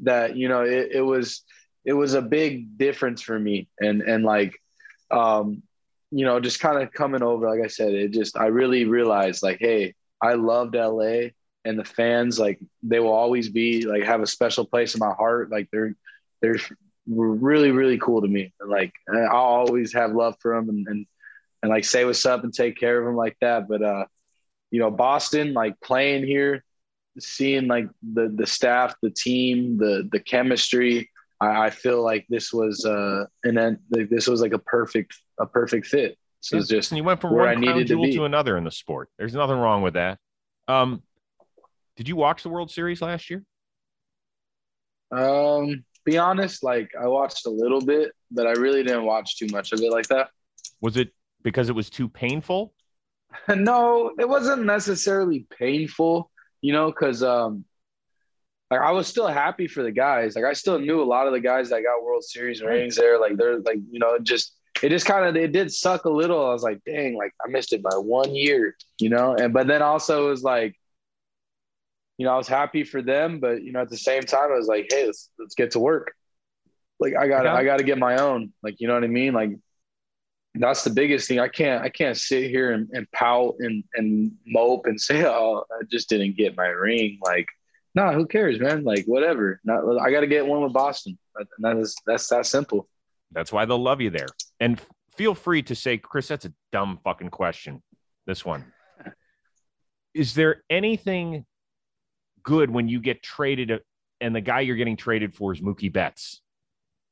[0.00, 1.42] that you know it, it was
[1.84, 4.54] it was a big difference for me and and like
[5.10, 5.62] um,
[6.10, 9.42] you know, just kind of coming over, like I said, it just, I really realized
[9.42, 11.30] like, hey, I loved LA
[11.64, 15.12] and the fans, like, they will always be like, have a special place in my
[15.12, 15.50] heart.
[15.50, 15.94] Like, they're,
[16.40, 16.58] they're
[17.08, 18.52] really, really cool to me.
[18.64, 21.06] Like, I'll always have love for them and, and,
[21.62, 23.68] and like say what's up and take care of them like that.
[23.68, 24.04] But, uh,
[24.70, 26.64] you know, Boston, like playing here,
[27.18, 31.10] seeing like the, the staff, the team, the, the chemistry,
[31.40, 35.16] I, I feel like this was uh and then like, this was like a perfect
[35.38, 36.16] a perfect fit.
[36.40, 38.70] So it's just and you went from one I needed to, to another in the
[38.70, 39.10] sport.
[39.18, 40.18] There's nothing wrong with that.
[40.68, 41.02] Um,
[41.96, 43.42] did you watch the World Series last year?
[45.10, 49.46] Um, be honest, like I watched a little bit, but I really didn't watch too
[49.50, 50.30] much of it like that.
[50.80, 51.12] Was it
[51.42, 52.72] because it was too painful?
[53.48, 56.30] no, it wasn't necessarily painful,
[56.60, 57.64] you know, because um
[58.70, 60.34] like I was still happy for the guys.
[60.34, 63.20] Like I still knew a lot of the guys that got World Series rings there.
[63.20, 66.44] Like they're like, you know, just it just kind of it did suck a little.
[66.44, 69.34] I was like, dang, like I missed it by one year, you know?
[69.34, 70.74] And but then also it was like,
[72.18, 74.56] you know, I was happy for them, but you know, at the same time, I
[74.56, 76.14] was like, hey, let's let's get to work.
[76.98, 78.52] Like I got I got to get my own.
[78.62, 79.32] Like you know what I mean?
[79.32, 79.52] Like
[80.54, 81.38] that's the biggest thing.
[81.38, 85.64] I can't I can't sit here and, and pout and and mope and say, oh,
[85.70, 87.18] I just didn't get my ring.
[87.22, 87.46] Like
[87.96, 88.84] no, who cares, man?
[88.84, 89.58] Like whatever.
[89.64, 91.18] Not, I got to get one with Boston.
[91.60, 92.88] That is that's that simple.
[93.32, 94.28] That's why they'll love you there.
[94.60, 94.80] And
[95.16, 97.82] feel free to say, Chris, that's a dumb fucking question.
[98.26, 98.66] This one.
[100.14, 101.46] Is there anything
[102.42, 103.78] good when you get traded uh,
[104.20, 106.42] and the guy you're getting traded for is Mookie Betts?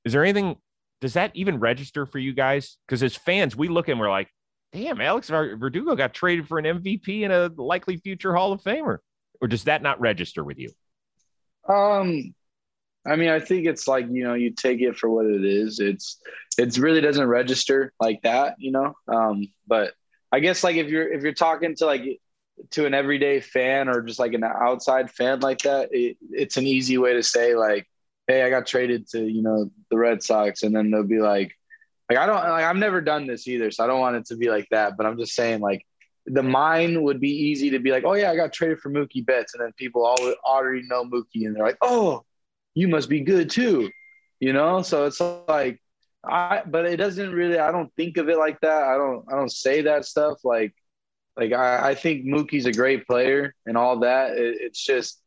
[0.05, 0.57] Is there anything?
[1.01, 2.77] Does that even register for you guys?
[2.87, 4.29] Because as fans, we look and we're like,
[4.73, 8.99] damn, Alex Verdugo got traded for an MVP and a likely future Hall of Famer
[9.45, 10.71] or does that not register with you?
[11.69, 12.35] Um,
[13.07, 15.81] I mean, I think it's like you know, you take it for what it is.
[15.81, 16.19] It's
[16.57, 18.95] it really doesn't register like that, you know.
[19.07, 19.93] Um, but
[20.33, 22.21] I guess like if you're if you're talking to like
[22.71, 26.67] to an everyday fan or just like an outside fan like that, it, it's an
[26.67, 27.87] easy way to say like,
[28.27, 31.53] hey, I got traded to you know the Red Sox, and then they'll be like,
[32.09, 34.37] like I don't like I've never done this either, so I don't want it to
[34.37, 34.97] be like that.
[34.97, 35.85] But I'm just saying like
[36.27, 39.25] the mind would be easy to be like, oh yeah, I got traded for Mookie
[39.25, 42.25] Betts, and then people all already know Mookie, and they're like, oh,
[42.75, 43.91] you must be good too,
[44.41, 44.83] you know.
[44.83, 45.81] So it's like,
[46.25, 47.59] I but it doesn't really.
[47.59, 48.83] I don't think of it like that.
[48.83, 49.25] I don't.
[49.31, 50.75] I don't say that stuff like,
[51.37, 54.39] like I, I think Mookie's a great player and all that.
[54.39, 55.21] It, it's just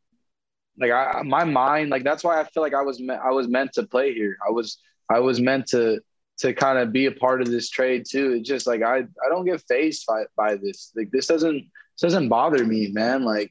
[0.80, 3.48] like I my mind like that's why I feel like I was me- I was
[3.48, 4.36] meant to play here.
[4.46, 4.78] I was
[5.08, 6.00] I was meant to
[6.38, 8.32] to kind of be a part of this trade too.
[8.32, 10.92] It's just like I I don't get phased by, by this.
[10.96, 13.24] Like this doesn't this doesn't bother me, man.
[13.24, 13.50] Like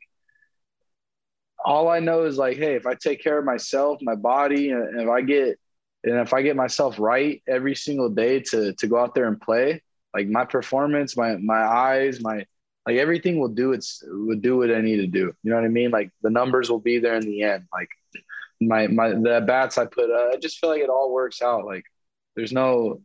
[1.63, 5.01] all I know is like, hey, if I take care of myself, my body, and
[5.01, 5.59] if I get
[6.03, 9.39] and if I get myself right every single day to to go out there and
[9.39, 9.81] play,
[10.13, 12.45] like my performance, my my eyes, my
[12.85, 15.33] like everything will do its will do what I need to do.
[15.43, 15.91] You know what I mean?
[15.91, 17.65] Like the numbers will be there in the end.
[17.73, 17.89] Like
[18.61, 21.65] my my the bats I put, uh, I just feel like it all works out.
[21.65, 21.83] Like
[22.37, 23.01] there's no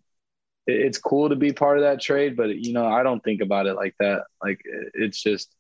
[0.69, 3.67] it's cool to be part of that trade but you know i don't think about
[3.67, 4.61] it like that like
[4.95, 5.53] it's just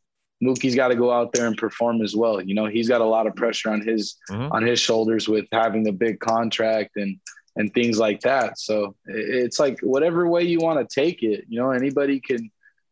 [0.42, 2.40] Mookie's got to go out there and perform as well.
[2.40, 4.52] You know, he's got a lot of pressure on his Mhm.
[4.52, 7.18] on his shoulders with having a big contract and
[7.54, 8.58] and things like that.
[8.58, 11.44] So it's like whatever way you want to take it.
[11.48, 12.50] You know, anybody can,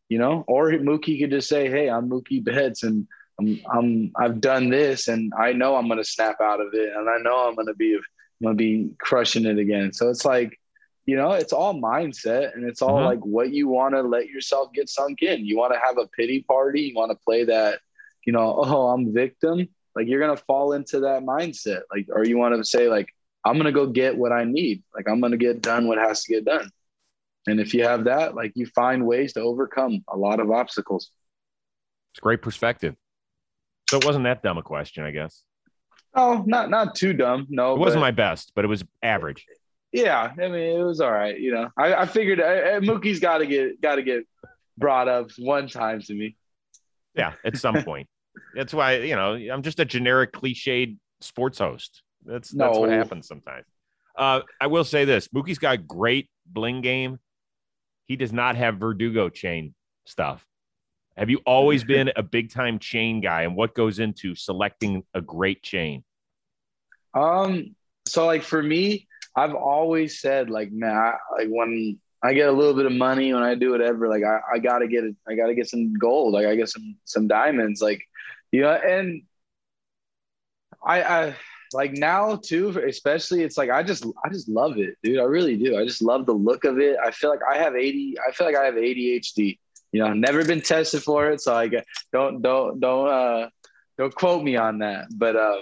[0.09, 3.09] you know, or Mookie could just say, "Hey, I'm Mookie Betts, and
[3.41, 6.91] I'm I'm I've done this, and I know I'm going to snap out of it,
[6.95, 10.09] and I know I'm going to be I'm going to be crushing it again." So
[10.09, 10.60] it's like
[11.11, 13.05] you know, it's all mindset and it's all Mhm.
[13.05, 15.45] like what you want to let yourself get sunk in.
[15.45, 16.83] You want to have a pity party.
[16.83, 17.81] You want to play that,
[18.25, 19.69] you know, oh, I'm victim.
[19.97, 21.81] Like you're going to fall into that mindset.
[21.93, 23.09] Like, or you want to say, like,
[23.45, 24.85] I'm going to go get what I need.
[24.95, 26.71] Like, I'm going to get done what has to get done.
[27.49, 31.11] And if you have that, like, you find ways to overcome a lot of obstacles.
[32.13, 32.95] It's great perspective.
[33.89, 35.43] So it wasn't that dumb a question, I guess.
[36.15, 37.47] Oh, not not too dumb.
[37.49, 39.45] No, It wasn't but- my best, but it was average.
[39.93, 41.39] Yeah, I mean, it was all right.
[41.39, 44.27] You know, I, I figured uh, Mookie's got to get got to get
[44.79, 46.37] brought up one time to me.
[47.15, 48.09] Yeah, at some point.
[48.55, 52.03] That's why, you know, I'm just a generic cliched sports host.
[52.25, 53.67] That's that's what happens sometimes.
[54.17, 57.19] Uh, I will say this Mookie's got great bling game.
[58.07, 59.75] He does not have Verdugo chain
[60.05, 60.45] stuff.
[61.17, 63.43] Have you always been a big time chain guy?
[63.43, 66.05] And what goes into selecting a great chain?
[67.15, 67.75] Um,
[68.07, 72.53] so like for me, I've always said like, man, I, like when I get a
[72.53, 75.35] little bit of money, when I do whatever, like I, I gotta get it, I
[75.35, 78.03] gotta get some gold, like I get some some diamonds, like
[78.53, 79.23] you know, and
[80.85, 81.37] I I
[81.73, 85.19] like now too, especially it's like I just I just love it, dude.
[85.19, 85.79] I really do.
[85.79, 86.97] I just love the look of it.
[87.03, 89.59] I feel like I have 80, I feel like I have ADHD.
[89.93, 93.49] You know, never been tested for it, so I get don't don't don't uh
[93.99, 95.07] don't quote me on that.
[95.11, 95.59] But uh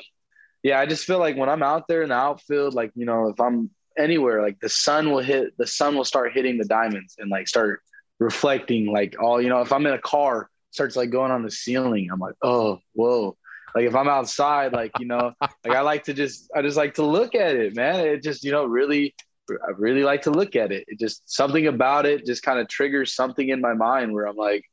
[0.68, 3.28] yeah, I just feel like when I'm out there in the outfield, like, you know,
[3.28, 7.16] if I'm anywhere, like the sun will hit, the sun will start hitting the diamonds
[7.18, 7.80] and like start
[8.18, 11.50] reflecting, like, all, you know, if I'm in a car, starts like going on the
[11.50, 12.10] ceiling.
[12.12, 13.34] I'm like, oh, whoa.
[13.74, 16.94] Like if I'm outside, like, you know, like I like to just, I just like
[16.94, 18.06] to look at it, man.
[18.06, 19.14] It just, you know, really,
[19.50, 20.84] I really like to look at it.
[20.86, 24.36] It just, something about it just kind of triggers something in my mind where I'm
[24.36, 24.66] like,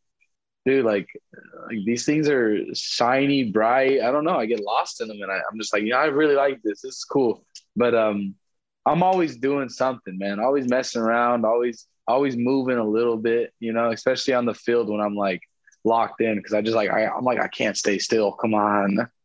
[0.66, 1.07] dude, like,
[1.68, 4.01] like these things are shiny, bright.
[4.01, 4.38] I don't know.
[4.38, 6.82] I get lost in them, and I, I'm just like, yeah, I really like this.
[6.82, 7.45] This is cool.
[7.76, 8.36] But um,
[8.86, 10.39] I'm always doing something, man.
[10.39, 11.45] Always messing around.
[11.45, 13.53] Always, always moving a little bit.
[13.59, 15.41] You know, especially on the field when I'm like
[15.84, 18.32] locked in because I just like I, I'm like I can't stay still.
[18.34, 19.09] Come on.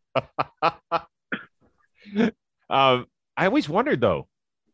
[2.71, 4.29] Um, I always wondered though,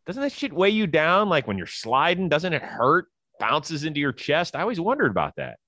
[0.06, 1.28] doesn't that shit weigh you down?
[1.28, 3.06] Like when you're sliding, doesn't it hurt?
[3.40, 4.54] Bounces into your chest.
[4.54, 5.58] I always wondered about that.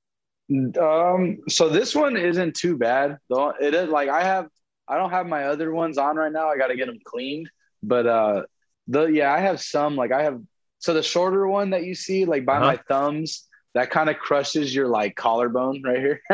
[0.50, 3.52] Um, so this one isn't too bad though.
[3.60, 4.48] It is like I have,
[4.88, 6.48] I don't have my other ones on right now.
[6.48, 7.50] I got to get them cleaned.
[7.82, 8.42] But uh,
[8.86, 9.96] the yeah, I have some.
[9.96, 10.40] Like I have.
[10.80, 12.60] So the shorter one that you see, like by Uh-huh.
[12.60, 16.20] my thumbs, that kind of crushes your like collarbone right here.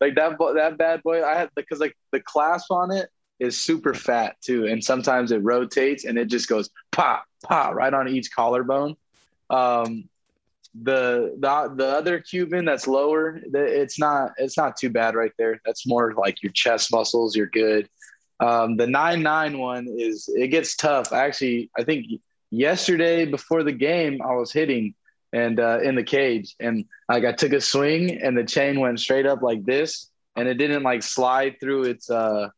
[0.00, 1.24] like that, bo- that bad boy.
[1.24, 3.08] I had because like the clasp on it
[3.40, 7.92] is super fat too, and sometimes it rotates and it just goes pop pop right
[7.92, 8.94] on each collarbone.
[9.50, 10.08] Um,
[10.80, 15.60] the the the other Cuban that's lower, it's not it's not too bad right there.
[15.64, 17.36] That's more like your chest muscles.
[17.36, 17.88] You're good.
[18.40, 21.12] Um, the nine nine one is it gets tough.
[21.12, 22.06] Actually, I think
[22.50, 24.94] yesterday before the game, I was hitting
[25.32, 28.98] and uh, in the cage, and like I took a swing, and the chain went
[29.00, 32.48] straight up like this, and it didn't like slide through its uh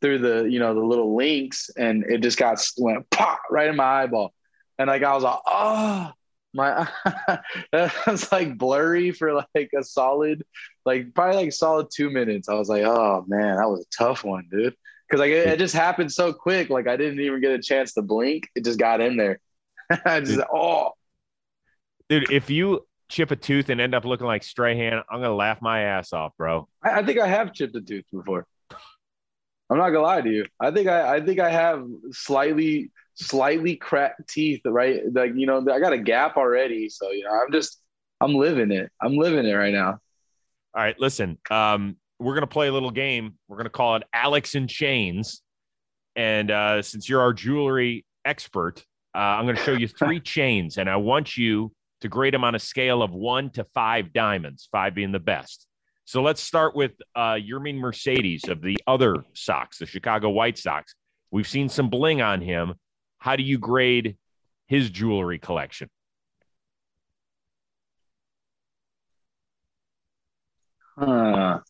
[0.00, 3.76] through the you know the little links, and it just got went pop right in
[3.76, 4.34] my eyeball,
[4.78, 6.10] and like I was like oh
[6.54, 6.88] my
[7.72, 10.44] that was like blurry for like a solid
[10.86, 12.48] like probably like solid two minutes.
[12.48, 14.74] I was like oh man that was a tough one dude.
[15.08, 17.94] Because like it, it just happened so quick like i didn't even get a chance
[17.94, 18.48] to blink.
[18.54, 19.40] It just got in there.
[20.06, 20.92] I just oh.
[22.08, 25.60] Dude, if you chip a tooth and end up looking like Strahan, I'm gonna laugh
[25.60, 26.68] my ass off, bro.
[26.82, 28.46] I, I think i have chipped a tooth before.
[29.70, 30.46] I'm not gonna lie to you.
[30.60, 35.64] I think i i think i have slightly slightly cracked teeth right like you know
[35.72, 37.80] i got a gap already so you know i'm just
[38.20, 39.98] i'm living it i'm living it right now
[40.74, 41.38] All right, listen.
[41.50, 43.34] Um, we're gonna play a little game.
[43.46, 45.40] We're gonna call it Alex in Chains.
[46.16, 48.84] And uh, since you're our jewelry expert,
[49.14, 52.56] uh, I'm gonna show you three chains, and I want you to grade them on
[52.56, 55.66] a scale of one to five diamonds, five being the best.
[56.06, 60.94] So let's start with uh, Yermin Mercedes of the other Sox, the Chicago White Sox.
[61.30, 62.74] We've seen some bling on him.
[63.24, 64.18] How do you grade
[64.66, 65.88] his jewelry collection?
[70.98, 71.60] I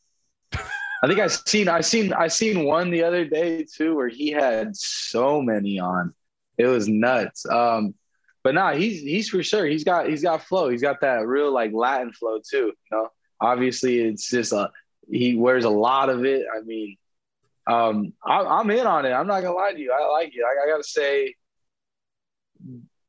[1.07, 4.75] think I seen I seen I seen one the other day too where he had
[4.75, 6.13] so many on.
[6.59, 7.47] It was nuts.
[7.47, 7.95] Um,
[8.43, 9.65] but nah, he's he's for sure.
[9.65, 10.71] He's got he's got flow.
[10.71, 12.73] He's got that real like Latin flow too.
[12.91, 13.09] You know,
[13.41, 14.73] obviously it's just a
[15.09, 16.47] he wears a lot of it.
[16.53, 16.97] I mean,
[17.69, 19.13] um, I, am in on it.
[19.13, 19.93] I'm not gonna lie to you.
[19.93, 20.43] I like it.
[20.43, 21.37] I, I gotta say,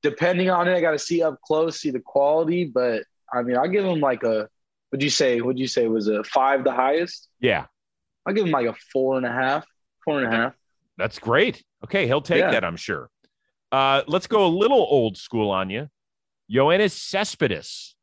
[0.02, 2.66] depending on it, I gotta see up close, see the quality.
[2.66, 3.04] But
[3.34, 4.50] I mean, I'll give him like a.
[4.92, 5.42] Would you say?
[5.42, 7.28] Would you say was a five the highest?
[7.40, 7.66] Yeah,
[8.26, 9.66] I'll give him like a four and a half.
[10.04, 10.54] Four and a half.
[10.98, 11.64] That's great.
[11.84, 12.52] Okay, he'll take yeah.
[12.52, 12.64] that.
[12.64, 13.10] I'm sure.
[13.72, 15.90] Uh, let's go a little old school on you.
[16.52, 17.95] Yoenis Cespedes.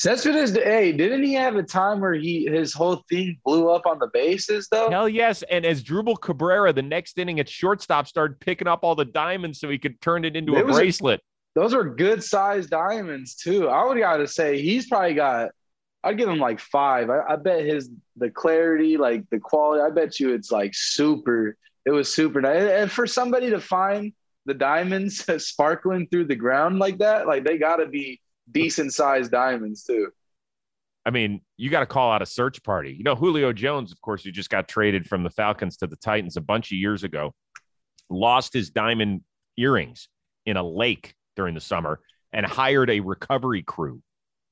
[0.00, 3.98] Cespedes, hey, didn't he have a time where he his whole thing blew up on
[3.98, 4.90] the bases though?
[4.90, 5.42] Hell yes.
[5.50, 9.68] And Asdrubal Cabrera, the next inning at shortstop, started picking up all the diamonds so
[9.68, 11.20] he could turn it into it a bracelet.
[11.20, 13.68] A, those are good sized diamonds too.
[13.68, 15.50] I would gotta say he's probably got
[16.04, 17.10] I'd give him like five.
[17.10, 21.56] I, I bet his the clarity, like the quality, I bet you it's like super.
[21.84, 22.62] It was super nice.
[22.62, 24.12] And for somebody to find
[24.46, 28.20] the diamonds sparkling through the ground like that, like they gotta be
[28.50, 30.10] decent sized diamonds too.
[31.06, 32.92] I mean, you got to call out a search party.
[32.92, 35.96] You know, Julio Jones, of course, who just got traded from the Falcons to the
[35.96, 37.34] Titans a bunch of years ago,
[38.10, 39.22] lost his diamond
[39.56, 40.08] earrings
[40.44, 42.00] in a lake during the summer
[42.32, 44.02] and hired a recovery crew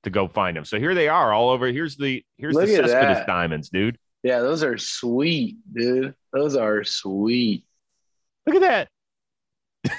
[0.04, 0.64] to go find them.
[0.64, 1.66] So here they are all over.
[1.66, 3.98] Here's the here's Look the Cespedes diamonds, dude.
[4.22, 6.14] Yeah, those are sweet, dude.
[6.32, 7.64] Those are sweet.
[8.46, 8.88] Look at
[9.84, 9.92] that.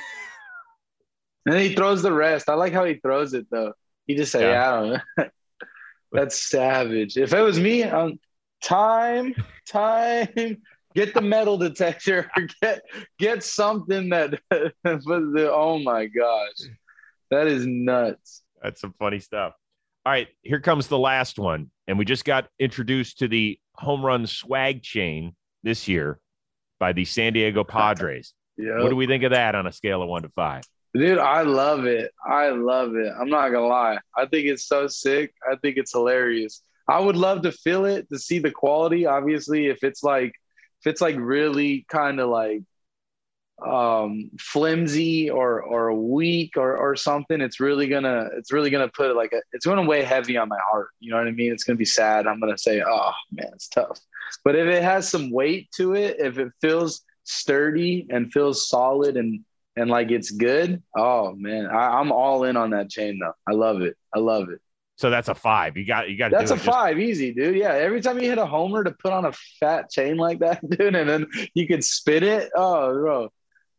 [1.46, 2.50] and he throws the rest.
[2.50, 3.74] I like how he throws it though.
[4.08, 4.70] He just say, yeah.
[4.70, 5.26] I don't know.
[6.12, 7.18] That's savage.
[7.18, 8.20] If it was me, um,
[8.64, 9.36] time,
[9.68, 10.30] time,
[10.96, 12.30] get the metal detector,
[12.62, 12.82] get
[13.20, 14.40] get something that.
[14.86, 16.70] oh my gosh,
[17.30, 18.44] that is nuts.
[18.62, 19.54] That's some funny stuff.
[20.06, 24.06] All right, here comes the last one, and we just got introduced to the home
[24.06, 26.20] run swag chain this year
[26.80, 28.34] by the San Diego Padres.
[28.58, 28.82] Yeah.
[28.82, 30.64] What do we think of that on a scale of one to five?
[30.94, 32.12] Dude, I love it.
[32.26, 33.14] I love it.
[33.20, 34.00] I'm not gonna lie.
[34.16, 35.34] I think it's so sick.
[35.50, 36.62] I think it's hilarious.
[36.88, 39.06] I would love to feel it to see the quality.
[39.06, 40.34] Obviously, if it's like
[40.82, 42.64] if it's like really kind of like
[43.66, 49.16] um flimsy or or weak or or something it's really gonna it's really gonna put
[49.16, 51.64] like a, it's gonna weigh heavy on my heart you know what i mean it's
[51.64, 54.00] gonna be sad i'm gonna say oh man it's tough
[54.44, 59.18] but if it has some weight to it if it feels sturdy and feels solid
[59.18, 59.44] and
[59.78, 63.34] and like it's good, oh man, I, am all in on that chain though.
[63.48, 63.96] I love it.
[64.14, 64.60] I love it.
[64.98, 65.78] So that's a five.
[65.78, 66.32] You got you got.
[66.32, 66.66] That's a just...
[66.66, 67.56] five, easy, dude.
[67.56, 70.68] Yeah, every time you hit a homer to put on a fat chain like that,
[70.70, 72.50] dude, and then you could spin it.
[72.56, 73.30] Oh, bro,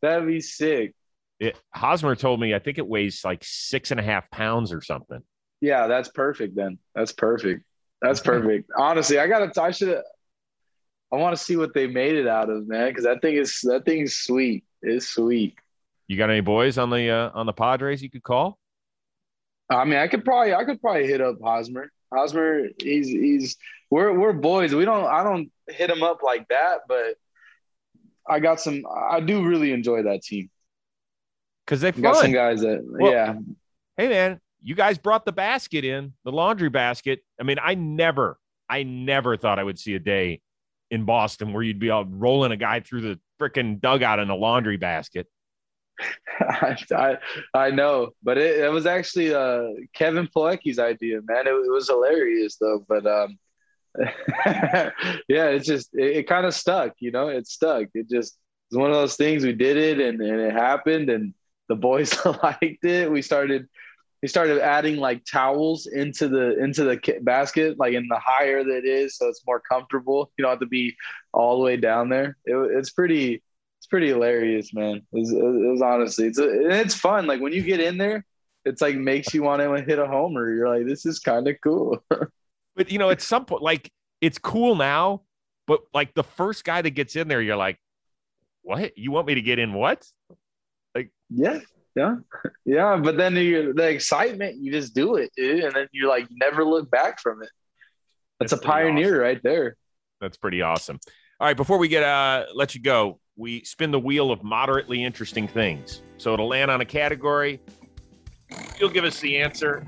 [0.01, 0.95] that'd be sick.
[1.41, 4.81] It, Hosmer told me I think it weighs like six and a half pounds or
[4.81, 5.21] something.
[5.61, 6.55] Yeah, that's perfect.
[6.55, 7.65] Then that's perfect.
[8.01, 8.71] That's perfect.
[8.79, 9.61] Honestly, I gotta.
[9.61, 10.01] I should.
[11.13, 13.59] I want to see what they made it out of, man, because that thing is
[13.63, 14.65] that thing's sweet.
[14.83, 15.57] It's sweet.
[16.09, 18.59] You got any boys on the uh, on the Padres you could call?
[19.71, 21.93] I mean, I could probably I could probably hit up Hosmer.
[22.13, 23.57] Hosmer, he's he's
[23.91, 24.75] we're we're boys.
[24.75, 27.15] We don't I don't hit him up like that, but
[28.27, 28.83] I got some.
[29.11, 30.49] I do really enjoy that team
[31.67, 33.35] because they got some guys that well, yeah.
[33.99, 37.21] Hey man, you guys brought the basket in the laundry basket.
[37.39, 38.39] I mean, I never,
[38.69, 40.41] I never thought I would see a day
[40.91, 44.35] in Boston where you'd be out rolling a guy through the freaking dugout in a
[44.35, 45.27] laundry basket.
[46.41, 47.19] I,
[47.55, 51.47] I, know, but it, it was actually uh, Kevin Plawecki's idea, man.
[51.47, 53.39] It, it, was hilarious though, but um,
[53.99, 57.29] yeah, it's just it, it kind of stuck, you know.
[57.29, 57.89] It stuck.
[57.95, 58.39] It just
[58.71, 59.45] was one of those things.
[59.45, 61.35] We did it, and, and it happened, and
[61.69, 63.11] the boys liked it.
[63.11, 63.69] We started
[64.23, 68.79] we started adding like towels into the into the basket, like in the higher that
[68.79, 70.33] it is, so it's more comfortable.
[70.37, 70.97] You don't have to be
[71.33, 72.37] all the way down there.
[72.45, 73.43] It, it's pretty
[73.79, 74.97] it's pretty hilarious, man.
[74.97, 77.27] It was, it was honestly, it's it's fun.
[77.27, 78.25] Like when you get in there,
[78.65, 80.53] it's like makes you want to hit a homer.
[80.53, 82.03] You're like, this is kind of cool.
[82.77, 85.23] but you know, at some point, like it's cool now,
[85.67, 87.79] but like the first guy that gets in there, you're like,
[88.63, 88.99] what?
[88.99, 89.73] You want me to get in?
[89.73, 90.07] What?
[90.95, 91.61] Like, yeah,
[91.95, 92.17] yeah,
[92.65, 92.97] yeah.
[92.97, 96.65] But then you the excitement, you just do it, dude, and then you like never
[96.65, 97.51] look back from it.
[98.41, 99.21] That's, That's a pioneer awesome.
[99.21, 99.77] right there.
[100.21, 100.99] That's pretty awesome.
[101.41, 105.03] All right, before we get uh let you go, we spin the wheel of moderately
[105.03, 106.03] interesting things.
[106.19, 107.61] So it'll land on a category.
[108.79, 109.87] You'll give us the answer.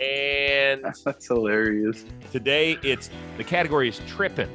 [0.00, 2.04] And that's hilarious.
[2.30, 4.48] Today it's the category is tripping.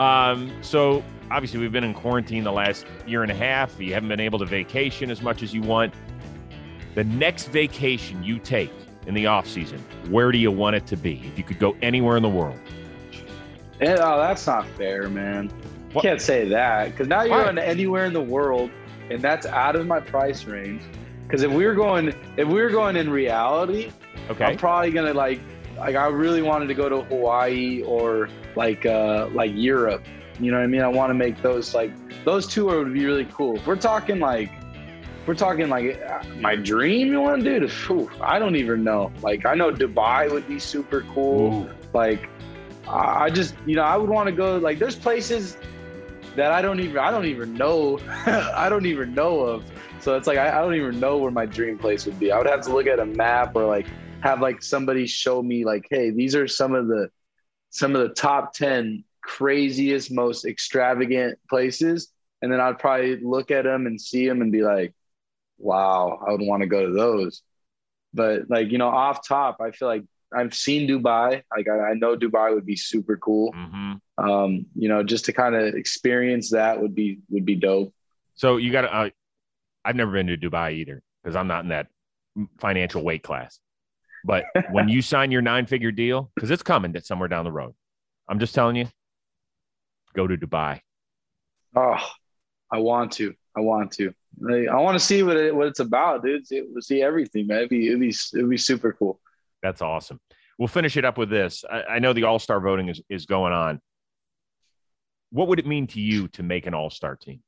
[0.00, 3.78] Um, so obviously we've been in quarantine the last year and a half.
[3.78, 5.92] You haven't been able to vacation as much as you want.
[6.94, 8.72] The next vacation you take
[9.06, 11.20] in the off season, where do you want it to be?
[11.26, 12.58] If you could go anywhere in the world.
[13.80, 15.50] And, oh, that's not fair, man.
[15.94, 18.70] You can't say that because now you're going anywhere in the world,
[19.10, 20.82] and that's out of my price range.
[21.22, 23.90] Because if we were going, if we were going in reality,
[24.30, 24.44] Okay.
[24.44, 25.40] I'm probably gonna like
[25.76, 30.04] like I really wanted to go to Hawaii or like uh like Europe.
[30.40, 30.82] You know what I mean?
[30.82, 31.92] I want to make those like
[32.24, 33.56] those two would be really cool.
[33.56, 34.50] If we're talking like
[35.26, 36.00] we're talking like
[36.38, 39.12] my dream you want to do to I don't even know.
[39.22, 41.64] Like I know Dubai would be super cool.
[41.64, 41.70] Ooh.
[41.92, 42.28] Like
[42.88, 45.58] I just you know I would want to go like there's places
[46.36, 49.64] that I don't even I don't even know I don't even know of.
[50.00, 52.32] So it's like I, I don't even know where my dream place would be.
[52.32, 53.86] I would have to look at a map or like
[54.22, 57.08] have like somebody show me like, hey, these are some of the
[57.70, 62.12] some of the top ten craziest, most extravagant places,
[62.42, 64.92] and then I'd probably look at them and see them and be like,
[65.58, 67.42] wow, I would want to go to those.
[68.12, 70.04] But like you know, off top, I feel like
[70.34, 71.42] I've seen Dubai.
[71.54, 73.52] Like I, I know Dubai would be super cool.
[73.52, 77.92] hmm Um, you know, just to kind of experience that would be would be dope.
[78.34, 78.94] So you got to.
[78.94, 79.10] Uh,
[79.84, 81.88] I've never been to Dubai either because I'm not in that
[82.58, 83.58] financial weight class.
[84.24, 87.52] But when you sign your nine figure deal, because it's coming to somewhere down the
[87.52, 87.74] road,
[88.28, 88.88] I'm just telling you,
[90.14, 90.80] go to Dubai.
[91.76, 92.00] Oh,
[92.70, 93.34] I want to.
[93.56, 94.12] I want to.
[94.40, 96.46] Like, I want to see what it, what it's about, dude.
[96.46, 97.58] See, see everything, man.
[97.58, 99.20] It'd be, it'd be it'd be super cool.
[99.62, 100.20] That's awesome.
[100.58, 101.64] We'll finish it up with this.
[101.70, 103.80] I, I know the All Star voting is, is going on.
[105.34, 107.40] What would it mean to you to make an All Star team?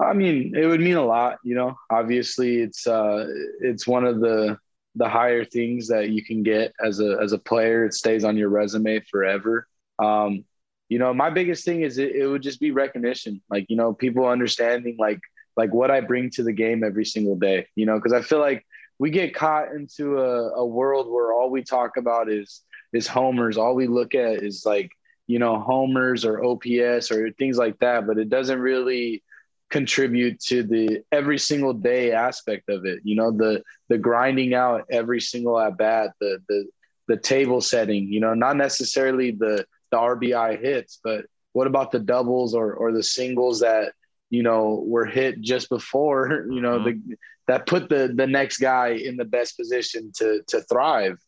[0.00, 1.76] I mean, it would mean a lot, you know.
[1.90, 3.26] Obviously, it's uh,
[3.60, 4.56] it's one of the
[4.94, 7.84] the higher things that you can get as a as a player.
[7.84, 9.68] It stays on your resume forever.
[9.98, 10.46] Um,
[10.88, 13.92] you know, my biggest thing is it, it would just be recognition, like you know,
[13.92, 15.20] people understanding like
[15.54, 17.66] like what I bring to the game every single day.
[17.74, 18.64] You know, because I feel like
[18.98, 22.62] we get caught into a, a world where all we talk about is
[22.94, 23.58] is homers.
[23.58, 24.90] All we look at is like
[25.26, 29.22] you know homers or OPS or things like that, but it doesn't really
[29.68, 33.00] contribute to the every single day aspect of it.
[33.02, 36.66] You know, the the grinding out every single at bat, the the
[37.08, 38.12] the table setting.
[38.12, 42.92] You know, not necessarily the the RBI hits, but what about the doubles or or
[42.92, 43.92] the singles that
[44.30, 46.46] you know were hit just before?
[46.50, 47.12] You know, the mm-hmm.
[47.48, 51.18] that put the the next guy in the best position to to thrive.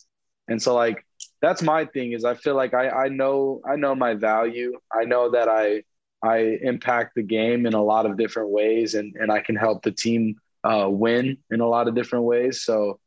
[0.49, 1.05] And so like
[1.41, 4.79] that's my thing is I feel like I I know I know my value.
[4.93, 5.85] I know that I
[6.23, 9.83] I impact the game in a lot of different ways, and and I can help
[9.83, 12.63] the team uh, win in a lot of different ways.
[12.63, 12.99] So,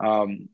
[0.00, 0.48] um,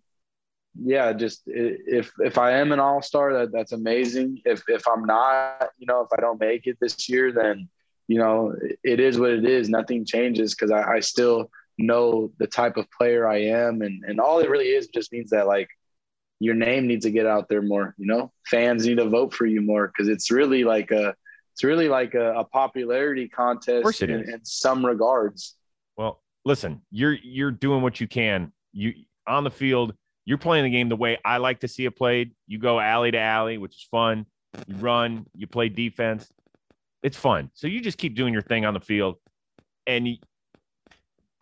[0.78, 4.42] yeah, just if if I am an all star, that that's amazing.
[4.44, 7.68] If if I'm not, you know, if I don't make it this year, then
[8.06, 9.68] you know it is what it is.
[9.68, 14.20] Nothing changes because I, I still know the type of player I am, and and
[14.20, 15.68] all it really is just means that like
[16.40, 17.94] your name needs to get out there more.
[17.98, 21.14] You know, fans need to vote for you more because it's really like a
[21.52, 24.28] it's really like a, a popularity contest course it in, is.
[24.28, 25.54] in some regards.
[25.96, 28.52] Well, listen, you're you're doing what you can.
[28.72, 28.92] You
[29.26, 32.32] on the field, you're playing the game the way I like to see it played.
[32.46, 34.26] You go alley to alley, which is fun.
[34.66, 36.30] You run, you play defense.
[37.02, 37.50] It's fun.
[37.54, 39.16] So you just keep doing your thing on the field,
[39.86, 40.16] and you,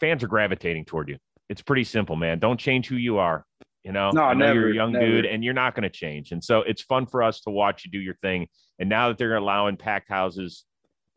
[0.00, 1.18] fans are gravitating toward you.
[1.48, 2.38] It's pretty simple, man.
[2.38, 3.46] Don't change who you are.
[3.84, 5.04] You know, No, I know you're a young never.
[5.04, 6.32] dude, and you're not going to change.
[6.32, 8.48] And so it's fun for us to watch you do your thing.
[8.78, 10.64] And now that they're allowing packed houses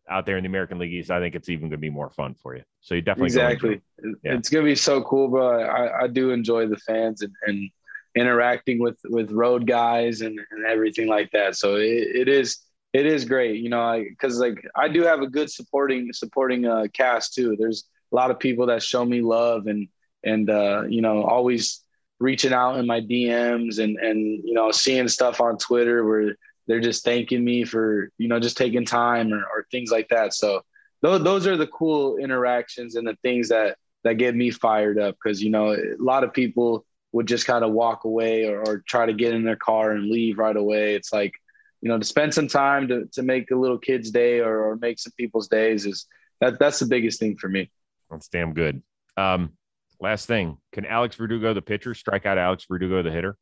[0.09, 2.09] out there in the American League East, I think it's even going to be more
[2.09, 2.63] fun for you.
[2.81, 3.73] So you definitely exactly.
[3.73, 4.15] it.
[4.23, 4.33] Yeah.
[4.35, 5.63] It's gonna be so cool, bro.
[5.63, 7.69] I, I do enjoy the fans and, and
[8.15, 11.55] interacting with with road guys and, and everything like that.
[11.55, 12.59] So it, it is
[12.93, 16.85] it is great, you know, because like I do have a good supporting supporting uh,
[16.93, 17.55] cast too.
[17.57, 19.87] There's a lot of people that show me love and
[20.23, 21.83] and uh, you know always
[22.19, 26.35] reaching out in my DMs and and you know seeing stuff on Twitter where
[26.67, 30.33] they're just thanking me for you know just taking time or, or things like that.
[30.33, 30.61] So
[31.01, 35.15] those those are the cool interactions and the things that that get me fired up
[35.15, 38.83] because you know a lot of people would just kind of walk away or, or
[38.85, 40.95] try to get in their car and leave right away.
[40.95, 41.33] It's like
[41.81, 44.75] you know to spend some time to to make a little kid's day or, or
[44.77, 46.07] make some people's days is
[46.41, 47.69] that that's the biggest thing for me.
[48.09, 48.81] That's damn good.
[49.17, 49.53] Um,
[49.99, 53.37] last thing, can Alex Verdugo, the pitcher, strike out Alex Verdugo, the hitter?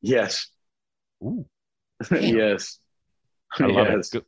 [0.00, 0.48] Yes,
[1.22, 1.46] Ooh,
[2.10, 2.78] yes,
[3.58, 4.14] I love yes.
[4.14, 4.24] it.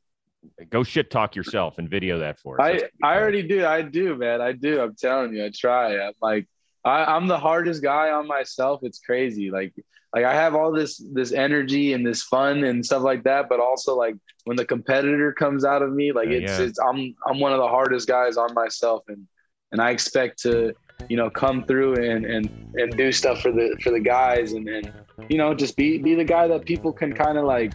[0.60, 2.64] Go, go shit talk yourself and video that for us.
[2.64, 3.66] I, That's gonna be I already do.
[3.66, 4.40] I do, man.
[4.40, 4.80] I do.
[4.80, 5.98] I'm telling you, I try.
[5.98, 6.48] I'm like,
[6.84, 8.80] I, I'm the hardest guy on myself.
[8.84, 9.50] It's crazy.
[9.50, 9.74] Like,
[10.14, 13.60] like I have all this this energy and this fun and stuff like that, but
[13.60, 16.64] also like when the competitor comes out of me, like it's, yeah.
[16.64, 19.26] it's I'm I'm one of the hardest guys on myself, and
[19.72, 20.74] and I expect to
[21.08, 24.68] you know come through and and and do stuff for the for the guys and
[24.68, 24.92] and
[25.28, 27.74] you know just be be the guy that people can kind of like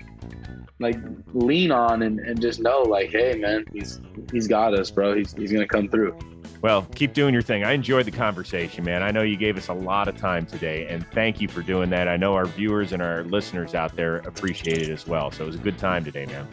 [0.81, 0.97] like
[1.33, 4.01] lean on and, and just know like, hey man, he's
[4.31, 5.15] he's got us, bro.
[5.15, 6.17] He's he's gonna come through.
[6.61, 7.63] Well, keep doing your thing.
[7.63, 9.01] I enjoyed the conversation, man.
[9.01, 11.89] I know you gave us a lot of time today, and thank you for doing
[11.91, 12.07] that.
[12.07, 15.31] I know our viewers and our listeners out there appreciate it as well.
[15.31, 16.47] So it was a good time today, man.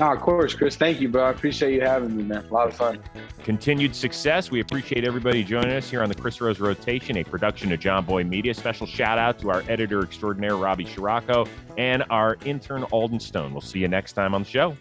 [0.00, 0.76] No, of course, Chris.
[0.76, 1.24] Thank you, bro.
[1.24, 2.46] I appreciate you having me, man.
[2.46, 3.02] A lot of fun.
[3.44, 4.50] Continued success.
[4.50, 8.26] We appreciate everybody joining us here on the Chris Rose Rotation, a production of Jomboy
[8.26, 8.54] Media.
[8.54, 11.46] Special shout out to our editor extraordinaire, Robbie Scirocco,
[11.76, 13.52] and our intern, Alden Stone.
[13.52, 14.74] We'll see you next time on the show.